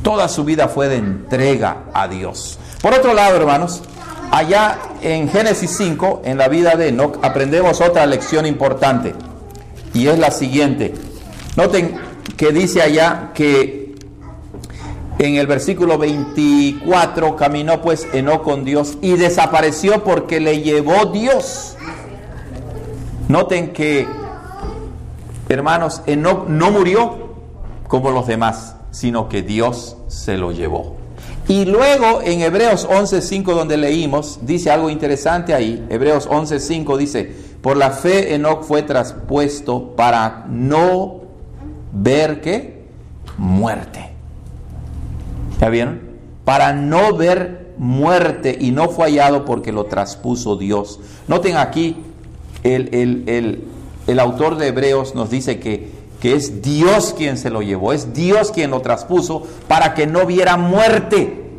Toda 0.03 0.29
su 0.29 0.45
vida 0.45 0.69
fue 0.69 0.89
de 0.89 0.97
entrega 0.97 1.85
a 1.93 2.09
Dios. 2.09 2.59
Por 2.81 2.93
otro 2.93 3.15
lado, 3.15 3.37
hermanos, 3.37 3.83
allá 4.31 4.79
en 5.01 5.29
Génesis 5.29 5.71
5, 5.77 6.23
en 6.25 6.39
la 6.39 6.49
vida 6.49 6.77
de 6.77 6.89
Enoch, 6.89 7.19
aprendemos 7.23 7.81
otra 7.81 8.07
lección 8.07 8.47
importante. 8.47 9.15
Y 9.93 10.09
es 10.09 10.19
la 10.19 10.31
siguiente. 10.31 10.95
Noten 11.57 11.97
que 12.37 12.53
dice 12.53 12.83
allá 12.83 13.31
que 13.35 13.84
en 15.19 15.37
el 15.37 15.47
versículo 15.47 15.97
24 15.99 17.37
caminó 17.37 17.81
pues 17.81 18.07
Enoch 18.13 18.43
con 18.43 18.65
Dios 18.65 18.99
y 19.01 19.13
desapareció 19.13 20.03
porque 20.03 20.41
le 20.41 20.61
llevó 20.61 21.07
Dios. 21.07 21.77
Noten 23.29 23.73
que, 23.73 24.07
hermanos, 25.49 26.03
Enoch 26.07 26.49
no 26.49 26.71
murió 26.71 27.25
como 27.89 28.11
los 28.11 28.27
demás, 28.27 28.77
sino 28.91 29.29
que 29.29 29.43
Dios 29.43 29.97
se 30.09 30.37
lo 30.37 30.53
llevó. 30.53 30.97
Y 31.47 31.67
luego 31.67 32.21
en 32.23 32.41
Hebreos 32.41 32.89
11.5 32.89 33.55
donde 33.55 33.77
leímos, 33.77 34.41
dice 34.43 34.71
algo 34.71 34.91
interesante 34.91 35.55
ahí. 35.55 35.87
Hebreos 35.91 36.29
11.5 36.29 36.97
dice, 36.97 37.33
por 37.61 37.77
la 37.77 37.91
fe 37.91 38.35
Enoch 38.35 38.63
fue 38.63 38.83
traspuesto 38.83 39.95
para 39.95 40.45
no 40.49 41.21
ver 41.93 42.41
qué? 42.41 42.85
Muerte. 43.37 44.14
¿Ya 45.61 45.69
vieron? 45.69 46.01
Para 46.45 46.73
no 46.73 47.17
ver 47.17 47.75
muerte 47.79 48.57
y 48.59 48.71
no 48.71 48.89
fue 48.89 49.07
hallado 49.07 49.45
porque 49.45 49.73
lo 49.73 49.87
traspuso 49.87 50.57
Dios. 50.57 51.01
Noten 51.29 51.57
aquí, 51.57 51.97
el, 52.63 53.25
el, 54.07 54.21
autor 54.21 54.57
de 54.57 54.69
Hebreos 54.69 55.15
nos 55.15 55.31
dice 55.31 55.59
que, 55.59 55.91
que 56.21 56.35
es 56.35 56.63
Dios 56.63 57.15
quien 57.17 57.37
se 57.37 57.51
lo 57.51 57.63
llevó, 57.63 57.93
es 57.93 58.15
Dios 58.15 58.51
quien 58.51 58.71
lo 58.71 58.81
traspuso 58.81 59.47
para 59.69 59.95
que 59.95 60.07
no 60.07 60.27
viera 60.27 60.57
muerte. 60.57 61.51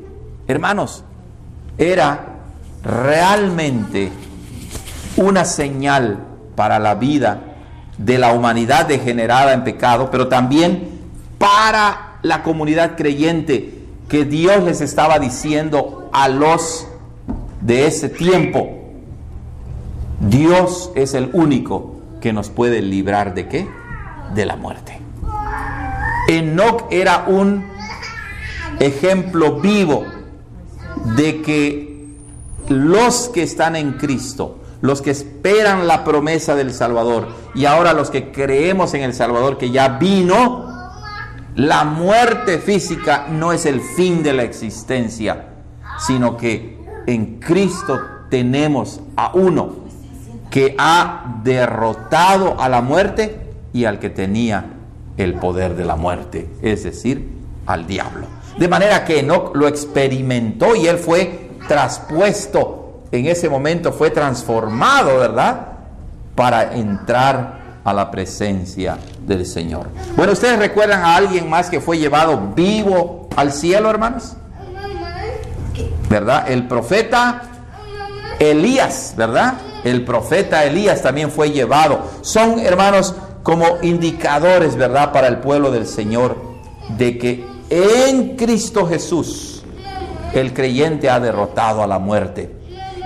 Hermanos, 0.48 1.04
era 1.78 2.40
realmente 2.84 4.12
una 5.18 5.46
señal 5.46 6.20
para 6.56 6.80
la 6.80 6.96
vida 6.96 7.42
de 7.98 8.18
la 8.18 8.34
humanidad 8.34 8.86
degenerada 8.86 9.54
en 9.54 9.64
pecado, 9.64 10.10
pero 10.12 10.28
también 10.28 10.90
para 11.38 12.18
la 12.22 12.44
comunidad 12.44 12.96
creyente 12.96 13.75
que 14.08 14.26
Dios 14.26 14.64
les 14.64 14.82
estaba 14.82 15.20
diciendo 15.20 16.10
a 16.14 16.30
los 16.30 16.88
de 17.62 17.88
ese 17.88 18.10
tiempo, 18.10 18.70
Dios 20.20 20.92
es 20.96 21.14
el 21.14 21.30
único 21.34 21.96
que 22.22 22.34
nos 22.34 22.50
puede 22.50 22.82
librar 22.82 23.34
de 23.34 23.48
qué? 23.48 23.68
De 24.34 24.46
la 24.46 24.56
muerte. 24.56 25.00
Enoch 26.28 26.86
era 26.90 27.26
un 27.28 27.66
ejemplo 28.80 29.60
vivo 29.60 30.06
de 31.16 31.42
que 31.42 32.08
los 32.68 33.30
que 33.30 33.44
están 33.44 33.76
en 33.76 33.94
Cristo, 33.94 34.60
los 34.82 35.02
que 35.02 35.12
esperan 35.12 35.88
la 35.88 36.04
promesa 36.04 36.56
del 36.56 36.74
Salvador 36.74 37.28
y 37.54 37.66
ahora 37.66 37.94
los 37.94 38.10
que 38.10 38.32
creemos 38.32 38.94
en 38.94 39.04
el 39.04 39.14
Salvador 39.14 39.58
que 39.58 39.72
ya 39.72 39.90
vino, 39.90 40.65
la 41.56 41.84
muerte 41.84 42.60
física 42.60 43.28
no 43.30 43.54
es 43.54 43.66
el 43.66 43.82
fin 43.82 44.24
de 44.24 44.34
la 44.34 44.44
existencia, 44.44 45.48
sino 46.00 46.38
que 46.38 46.78
en 47.08 47.40
Cristo 47.40 48.00
tenemos 48.30 49.02
a 49.16 49.32
uno 49.34 49.86
que 50.50 50.76
ha 50.78 51.42
derrotado 51.44 52.60
a 52.60 52.70
la 52.70 52.82
muerte 52.82 53.40
y 53.74 53.86
al 53.86 54.00
que 54.00 54.10
tenía 54.10 54.66
el 55.18 55.36
poder 55.36 55.76
de 55.76 55.86
la 55.86 55.96
muerte, 55.96 56.50
es 56.62 56.84
decir, 56.84 57.30
al 57.66 57.88
diablo. 57.88 58.28
De 58.58 58.68
manera 58.68 59.06
que 59.06 59.20
Enoch 59.20 59.56
lo 59.56 59.68
experimentó 59.68 60.76
y 60.76 60.88
él 60.88 60.98
fue 60.98 61.50
traspuesto 61.68 62.86
en 63.12 63.28
ese 63.28 63.50
momento 63.50 63.92
fue 63.92 64.10
transformado, 64.10 65.20
¿verdad? 65.20 65.68
Para 66.36 66.76
entrar 66.76 67.55
a 67.86 67.94
la 67.94 68.10
presencia 68.12 68.98
del 69.26 69.46
Señor. 69.46 69.88
Bueno, 70.18 70.34
¿ustedes 70.34 70.58
recuerdan 70.58 71.02
a 71.02 71.16
alguien 71.16 71.48
más 71.50 71.70
que 71.70 71.80
fue 71.80 72.00
llevado 72.00 72.52
vivo 72.56 73.30
al 73.36 73.54
cielo, 73.54 73.90
hermanos? 73.90 74.34
¿Verdad? 76.10 76.52
El 76.52 76.68
profeta 76.68 77.44
Elías, 78.40 79.14
¿verdad? 79.16 79.54
El 79.84 80.04
profeta 80.04 80.66
Elías 80.66 81.04
también 81.04 81.30
fue 81.30 81.52
llevado. 81.52 82.02
Son, 82.22 82.60
hermanos, 82.60 83.14
como 83.44 83.78
indicadores, 83.84 84.76
¿verdad? 84.76 85.12
Para 85.12 85.28
el 85.28 85.38
pueblo 85.38 85.70
del 85.70 85.86
Señor, 85.86 86.38
de 86.98 87.20
que 87.20 87.46
en 87.70 88.36
Cristo 88.36 88.88
Jesús 88.88 89.64
el 90.34 90.54
creyente 90.54 91.10
ha 91.10 91.20
derrotado 91.20 91.84
a 91.84 91.88
la 91.88 92.00
muerte 92.00 92.55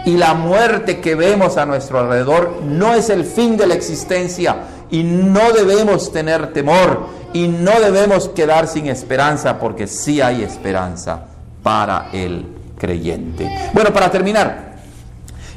y 0.05 0.17
la 0.17 0.33
muerte 0.33 0.99
que 0.99 1.15
vemos 1.15 1.57
a 1.57 1.65
nuestro 1.65 1.99
alrededor 1.99 2.62
no 2.63 2.93
es 2.93 3.09
el 3.09 3.23
fin 3.25 3.57
de 3.57 3.67
la 3.67 3.75
existencia, 3.75 4.57
y 4.91 5.03
no 5.03 5.51
debemos 5.51 6.12
tener 6.12 6.53
temor 6.53 7.07
y 7.33 7.47
no 7.47 7.79
debemos 7.79 8.29
quedar 8.29 8.67
sin 8.67 8.88
esperanza 8.88 9.59
porque 9.59 9.88
sí 9.88 10.21
hay 10.21 10.43
esperanza 10.43 11.25
para 11.62 12.09
el 12.12 12.47
creyente. 12.77 13.49
Bueno, 13.73 13.93
para 13.93 14.09
terminar, 14.09 14.77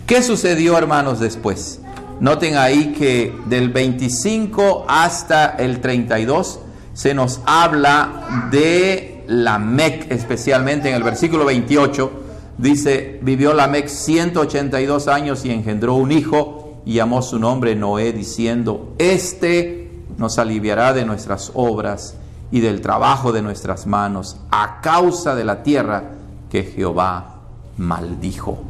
¿qué 0.07 0.23
sucedió 0.23 0.77
hermanos 0.77 1.21
después? 1.21 1.81
Noten 2.21 2.57
ahí 2.57 2.93
que 2.93 3.35
del 3.47 3.71
25 3.71 4.85
hasta 4.87 5.57
el 5.59 5.81
32 5.81 6.61
se 6.93 7.15
nos 7.15 7.41
habla 7.47 8.49
de 8.51 9.25
la 9.27 9.59
Mec, 9.59 10.11
especialmente 10.11 10.91
en 10.91 10.95
el 10.95 11.03
versículo 11.03 11.47
28 11.47 12.22
Dice, 12.63 13.19
vivió 13.23 13.55
Lamec 13.55 13.89
182 13.89 15.09
años 15.09 15.45
y 15.45 15.51
engendró 15.51 15.97
un 15.97 16.13
hijo 16.13 16.81
y 16.87 16.95
llamó 16.95 17.21
su 17.21 17.41
nombre 17.41 17.75
Noé 17.75 18.13
diciendo, 18.13 18.95
este 18.99 19.91
nos 20.17 20.39
aliviará 20.39 20.93
de 20.93 21.05
nuestras 21.05 21.51
obras 21.55 22.15
y 22.53 22.61
del 22.61 22.81
trabajo 22.81 23.33
de 23.33 23.43
nuestras 23.43 23.89
manos 23.89 24.37
a 24.53 24.81
causa 24.81 25.35
de 25.35 25.43
la 25.43 25.65
tierra 25.65 26.05
que 26.53 26.63
Jehová 26.63 27.41
maldijo. 27.79 28.63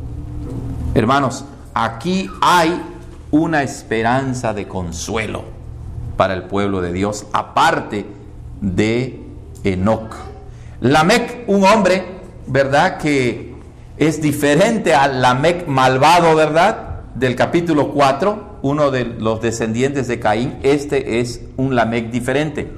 Hermanos, 0.94 1.44
aquí 1.74 2.31
hay 2.40 2.83
una 3.31 3.62
esperanza 3.62 4.55
de 4.55 4.66
consuelo 4.68 5.44
para 6.16 6.33
el 6.33 6.44
pueblo 6.44 6.81
de 6.81 6.94
Dios, 6.94 7.26
aparte 7.35 8.07
de 8.59 9.22
Enoch. 9.64 10.14
Lamec, 10.81 11.44
un 11.46 11.64
hombre, 11.64 12.07
¿verdad? 12.46 12.96
Que 12.96 13.51
es 13.96 14.22
diferente 14.22 14.94
al 14.94 15.20
Lamec 15.20 15.66
malvado, 15.66 16.35
¿verdad? 16.35 17.00
Del 17.14 17.37
capítulo 17.37 17.90
4, 17.90 18.59
uno 18.62 18.90
de 18.90 19.05
los 19.05 19.42
descendientes 19.42 20.09
de 20.09 20.18
Caín. 20.18 20.57
Este 20.62 21.20
es 21.20 21.42
un 21.57 21.74
Lamec 21.74 22.11
diferente. 22.11 22.72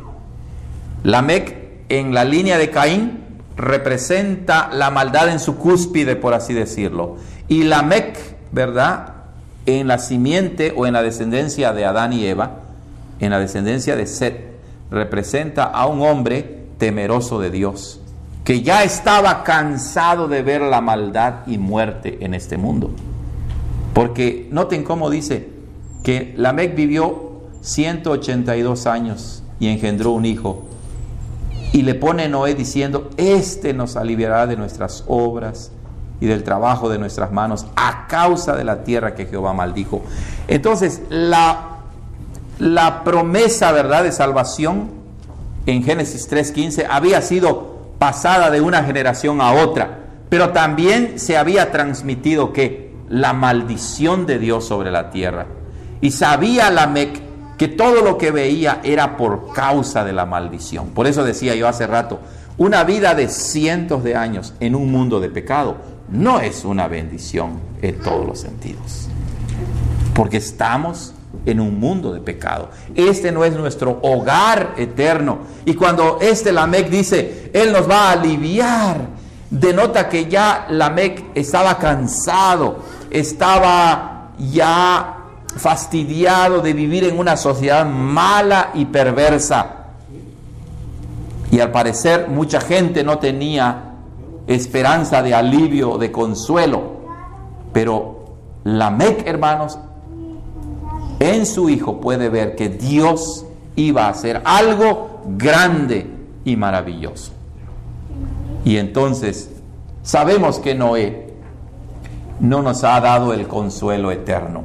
Lamec 1.04 1.56
en 1.88 2.14
la 2.14 2.24
línea 2.24 2.58
de 2.58 2.70
Caín 2.70 3.20
representa 3.56 4.70
la 4.72 4.90
maldad 4.90 5.28
en 5.28 5.38
su 5.38 5.56
cúspide, 5.56 6.16
por 6.16 6.34
así 6.34 6.52
decirlo. 6.52 7.16
Y 7.46 7.62
Lamec, 7.62 8.18
¿verdad? 8.50 9.14
En 9.66 9.86
la 9.86 9.98
simiente 9.98 10.72
o 10.76 10.86
en 10.86 10.94
la 10.94 11.02
descendencia 11.02 11.72
de 11.72 11.84
Adán 11.84 12.12
y 12.12 12.26
Eva, 12.26 12.60
en 13.20 13.30
la 13.30 13.38
descendencia 13.38 13.94
de 13.94 14.06
Set, 14.06 14.58
representa 14.90 15.64
a 15.64 15.86
un 15.86 16.02
hombre 16.02 16.64
temeroso 16.78 17.38
de 17.38 17.50
Dios 17.50 18.00
que 18.44 18.60
ya 18.60 18.84
estaba 18.84 19.42
cansado 19.42 20.28
de 20.28 20.42
ver 20.42 20.60
la 20.60 20.82
maldad 20.82 21.46
y 21.46 21.56
muerte 21.56 22.18
en 22.20 22.34
este 22.34 22.58
mundo. 22.58 22.90
Porque 23.94 24.48
noten 24.52 24.84
cómo 24.84 25.08
dice 25.08 25.48
que 26.02 26.34
Lamec 26.36 26.76
vivió 26.76 27.40
182 27.62 28.86
años 28.86 29.42
y 29.58 29.68
engendró 29.68 30.10
un 30.10 30.26
hijo. 30.26 30.64
Y 31.72 31.82
le 31.82 31.94
pone 31.94 32.28
Noé 32.28 32.54
diciendo, 32.54 33.10
este 33.16 33.72
nos 33.72 33.96
aliviará 33.96 34.46
de 34.46 34.56
nuestras 34.56 35.04
obras 35.06 35.72
y 36.20 36.26
del 36.26 36.44
trabajo 36.44 36.88
de 36.88 36.98
nuestras 36.98 37.32
manos 37.32 37.66
a 37.74 38.06
causa 38.08 38.54
de 38.54 38.64
la 38.64 38.84
tierra 38.84 39.14
que 39.14 39.26
Jehová 39.26 39.54
maldijo. 39.54 40.02
Entonces, 40.48 41.00
la, 41.08 41.78
la 42.58 43.02
promesa, 43.02 43.72
¿verdad?, 43.72 44.04
de 44.04 44.12
salvación 44.12 44.90
en 45.66 45.82
Génesis 45.82 46.30
3.15 46.30 46.86
había 46.88 47.22
sido 47.22 47.73
pasada 47.98 48.50
de 48.50 48.60
una 48.60 48.84
generación 48.84 49.40
a 49.40 49.52
otra, 49.52 49.98
pero 50.28 50.50
también 50.50 51.18
se 51.18 51.36
había 51.36 51.70
transmitido 51.70 52.52
que 52.52 52.94
la 53.08 53.32
maldición 53.32 54.26
de 54.26 54.38
Dios 54.38 54.66
sobre 54.66 54.90
la 54.90 55.10
tierra. 55.10 55.46
Y 56.00 56.10
sabía 56.10 56.70
Lamec 56.70 57.20
que 57.56 57.68
todo 57.68 58.02
lo 58.02 58.18
que 58.18 58.30
veía 58.30 58.80
era 58.82 59.16
por 59.16 59.52
causa 59.52 60.04
de 60.04 60.12
la 60.12 60.26
maldición. 60.26 60.88
Por 60.90 61.06
eso 61.06 61.24
decía 61.24 61.54
yo 61.54 61.68
hace 61.68 61.86
rato, 61.86 62.20
una 62.56 62.84
vida 62.84 63.14
de 63.14 63.28
cientos 63.28 64.04
de 64.04 64.16
años 64.16 64.54
en 64.60 64.74
un 64.74 64.90
mundo 64.90 65.20
de 65.20 65.28
pecado 65.28 65.76
no 66.08 66.40
es 66.40 66.64
una 66.64 66.88
bendición 66.88 67.60
en 67.82 67.98
todos 68.00 68.26
los 68.26 68.40
sentidos. 68.40 69.08
Porque 70.14 70.36
estamos 70.36 71.14
en 71.46 71.60
un 71.60 71.78
mundo 71.78 72.12
de 72.12 72.20
pecado. 72.20 72.70
Este 72.94 73.32
no 73.32 73.44
es 73.44 73.54
nuestro 73.54 73.98
hogar 74.02 74.74
eterno. 74.76 75.38
Y 75.64 75.74
cuando 75.74 76.18
este 76.20 76.52
Lamec 76.52 76.88
dice, 76.88 77.50
Él 77.52 77.72
nos 77.72 77.88
va 77.88 78.08
a 78.08 78.12
aliviar, 78.12 79.08
denota 79.50 80.08
que 80.08 80.26
ya 80.26 80.66
Lamec 80.70 81.24
estaba 81.34 81.78
cansado, 81.78 82.78
estaba 83.10 84.32
ya 84.38 85.16
fastidiado 85.56 86.60
de 86.60 86.72
vivir 86.72 87.04
en 87.04 87.18
una 87.18 87.36
sociedad 87.36 87.86
mala 87.86 88.70
y 88.74 88.86
perversa. 88.86 89.84
Y 91.50 91.60
al 91.60 91.70
parecer 91.70 92.28
mucha 92.28 92.60
gente 92.60 93.04
no 93.04 93.18
tenía 93.18 93.92
esperanza 94.46 95.22
de 95.22 95.34
alivio, 95.34 95.98
de 95.98 96.10
consuelo. 96.10 96.94
Pero 97.72 98.24
Lamec, 98.64 99.26
hermanos, 99.26 99.78
en 101.20 101.46
su 101.46 101.68
Hijo 101.68 102.00
puede 102.00 102.28
ver 102.28 102.56
que 102.56 102.68
Dios 102.68 103.46
iba 103.76 104.06
a 104.06 104.10
hacer 104.10 104.42
algo 104.44 105.22
grande 105.36 106.06
y 106.44 106.56
maravilloso. 106.56 107.32
Y 108.64 108.76
entonces 108.76 109.50
sabemos 110.02 110.58
que 110.58 110.74
Noé 110.74 111.34
no 112.40 112.62
nos 112.62 112.84
ha 112.84 113.00
dado 113.00 113.32
el 113.32 113.46
consuelo 113.46 114.10
eterno. 114.10 114.64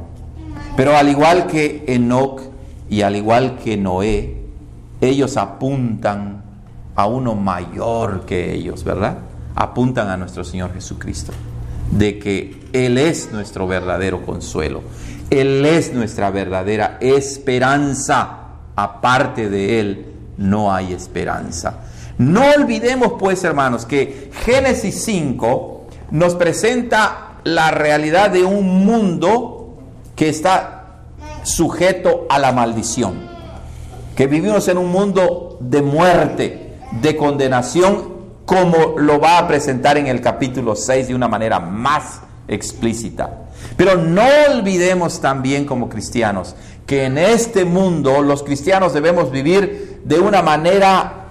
Pero 0.76 0.96
al 0.96 1.08
igual 1.08 1.46
que 1.46 1.84
Enoch 1.88 2.40
y 2.88 3.02
al 3.02 3.16
igual 3.16 3.58
que 3.58 3.76
Noé, 3.76 4.36
ellos 5.00 5.36
apuntan 5.36 6.42
a 6.94 7.06
uno 7.06 7.34
mayor 7.34 8.24
que 8.26 8.54
ellos, 8.54 8.84
¿verdad? 8.84 9.18
Apuntan 9.54 10.08
a 10.08 10.16
nuestro 10.16 10.44
Señor 10.44 10.72
Jesucristo, 10.72 11.32
de 11.90 12.18
que 12.18 12.60
Él 12.72 12.98
es 12.98 13.32
nuestro 13.32 13.66
verdadero 13.66 14.24
consuelo. 14.24 14.82
Él 15.30 15.64
es 15.64 15.92
nuestra 15.92 16.30
verdadera 16.30 16.98
esperanza. 17.00 18.36
Aparte 18.76 19.48
de 19.48 19.80
Él 19.80 20.06
no 20.36 20.72
hay 20.72 20.92
esperanza. 20.92 21.80
No 22.18 22.42
olvidemos 22.56 23.14
pues, 23.18 23.44
hermanos, 23.44 23.86
que 23.86 24.30
Génesis 24.44 25.04
5 25.04 25.86
nos 26.10 26.34
presenta 26.34 27.38
la 27.44 27.70
realidad 27.70 28.30
de 28.30 28.44
un 28.44 28.84
mundo 28.84 29.78
que 30.16 30.28
está 30.28 31.04
sujeto 31.42 32.26
a 32.28 32.38
la 32.38 32.52
maldición. 32.52 33.28
Que 34.16 34.26
vivimos 34.26 34.68
en 34.68 34.78
un 34.78 34.90
mundo 34.90 35.56
de 35.60 35.80
muerte, 35.80 36.74
de 37.00 37.16
condenación, 37.16 38.20
como 38.44 38.98
lo 38.98 39.20
va 39.20 39.38
a 39.38 39.48
presentar 39.48 39.96
en 39.96 40.08
el 40.08 40.20
capítulo 40.20 40.74
6 40.74 41.08
de 41.08 41.14
una 41.14 41.28
manera 41.28 41.60
más 41.60 42.20
explícita. 42.48 43.49
Pero 43.76 43.96
no 43.96 44.24
olvidemos 44.50 45.20
también 45.20 45.64
como 45.64 45.88
cristianos 45.88 46.54
que 46.86 47.04
en 47.04 47.18
este 47.18 47.64
mundo 47.64 48.20
los 48.20 48.42
cristianos 48.42 48.92
debemos 48.92 49.30
vivir 49.30 50.00
de 50.04 50.18
una 50.18 50.42
manera 50.42 51.26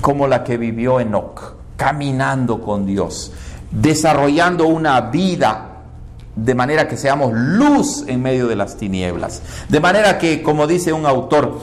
como 0.00 0.28
la 0.28 0.44
que 0.44 0.56
vivió 0.56 1.00
Enoch, 1.00 1.54
caminando 1.76 2.60
con 2.60 2.86
Dios, 2.86 3.32
desarrollando 3.72 4.66
una 4.66 5.00
vida 5.00 5.70
de 6.36 6.54
manera 6.54 6.86
que 6.86 6.96
seamos 6.96 7.32
luz 7.34 8.04
en 8.06 8.22
medio 8.22 8.46
de 8.46 8.54
las 8.54 8.76
tinieblas. 8.76 9.42
De 9.68 9.80
manera 9.80 10.18
que, 10.18 10.42
como 10.42 10.66
dice 10.66 10.92
un 10.92 11.06
autor, 11.06 11.60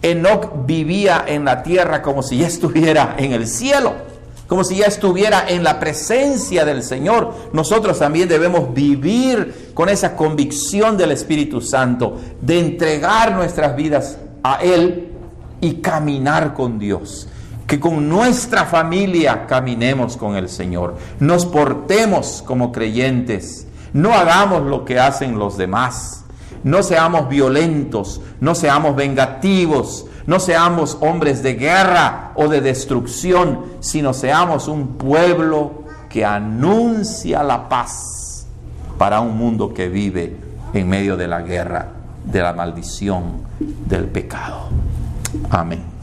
Enoch 0.00 0.66
vivía 0.66 1.24
en 1.26 1.44
la 1.44 1.62
tierra 1.62 2.00
como 2.00 2.22
si 2.22 2.38
ya 2.38 2.46
estuviera 2.46 3.16
en 3.18 3.32
el 3.32 3.46
cielo 3.46 4.09
como 4.50 4.64
si 4.64 4.78
ya 4.78 4.86
estuviera 4.86 5.44
en 5.46 5.62
la 5.62 5.78
presencia 5.78 6.64
del 6.64 6.82
Señor. 6.82 7.32
Nosotros 7.52 8.00
también 8.00 8.28
debemos 8.28 8.74
vivir 8.74 9.70
con 9.74 9.88
esa 9.88 10.16
convicción 10.16 10.96
del 10.96 11.12
Espíritu 11.12 11.60
Santo, 11.60 12.18
de 12.40 12.58
entregar 12.58 13.30
nuestras 13.30 13.76
vidas 13.76 14.18
a 14.42 14.56
Él 14.56 15.12
y 15.60 15.74
caminar 15.74 16.52
con 16.52 16.80
Dios. 16.80 17.28
Que 17.68 17.78
con 17.78 18.08
nuestra 18.08 18.66
familia 18.66 19.46
caminemos 19.46 20.16
con 20.16 20.34
el 20.34 20.48
Señor, 20.48 20.96
nos 21.20 21.46
portemos 21.46 22.42
como 22.44 22.72
creyentes, 22.72 23.68
no 23.92 24.14
hagamos 24.14 24.62
lo 24.62 24.84
que 24.84 24.98
hacen 24.98 25.38
los 25.38 25.56
demás, 25.58 26.24
no 26.64 26.82
seamos 26.82 27.28
violentos, 27.28 28.20
no 28.40 28.56
seamos 28.56 28.96
vengativos, 28.96 30.06
no 30.30 30.38
seamos 30.38 30.96
hombres 31.00 31.42
de 31.42 31.54
guerra 31.54 32.30
o 32.36 32.46
de 32.46 32.60
destrucción, 32.60 33.64
sino 33.80 34.14
seamos 34.14 34.68
un 34.68 34.96
pueblo 34.96 35.82
que 36.08 36.24
anuncia 36.24 37.42
la 37.42 37.68
paz 37.68 38.46
para 38.96 39.20
un 39.22 39.36
mundo 39.36 39.74
que 39.74 39.88
vive 39.88 40.36
en 40.72 40.88
medio 40.88 41.16
de 41.16 41.26
la 41.26 41.40
guerra, 41.40 41.88
de 42.24 42.42
la 42.42 42.52
maldición, 42.52 43.42
del 43.58 44.04
pecado. 44.04 44.68
Amén. 45.50 45.99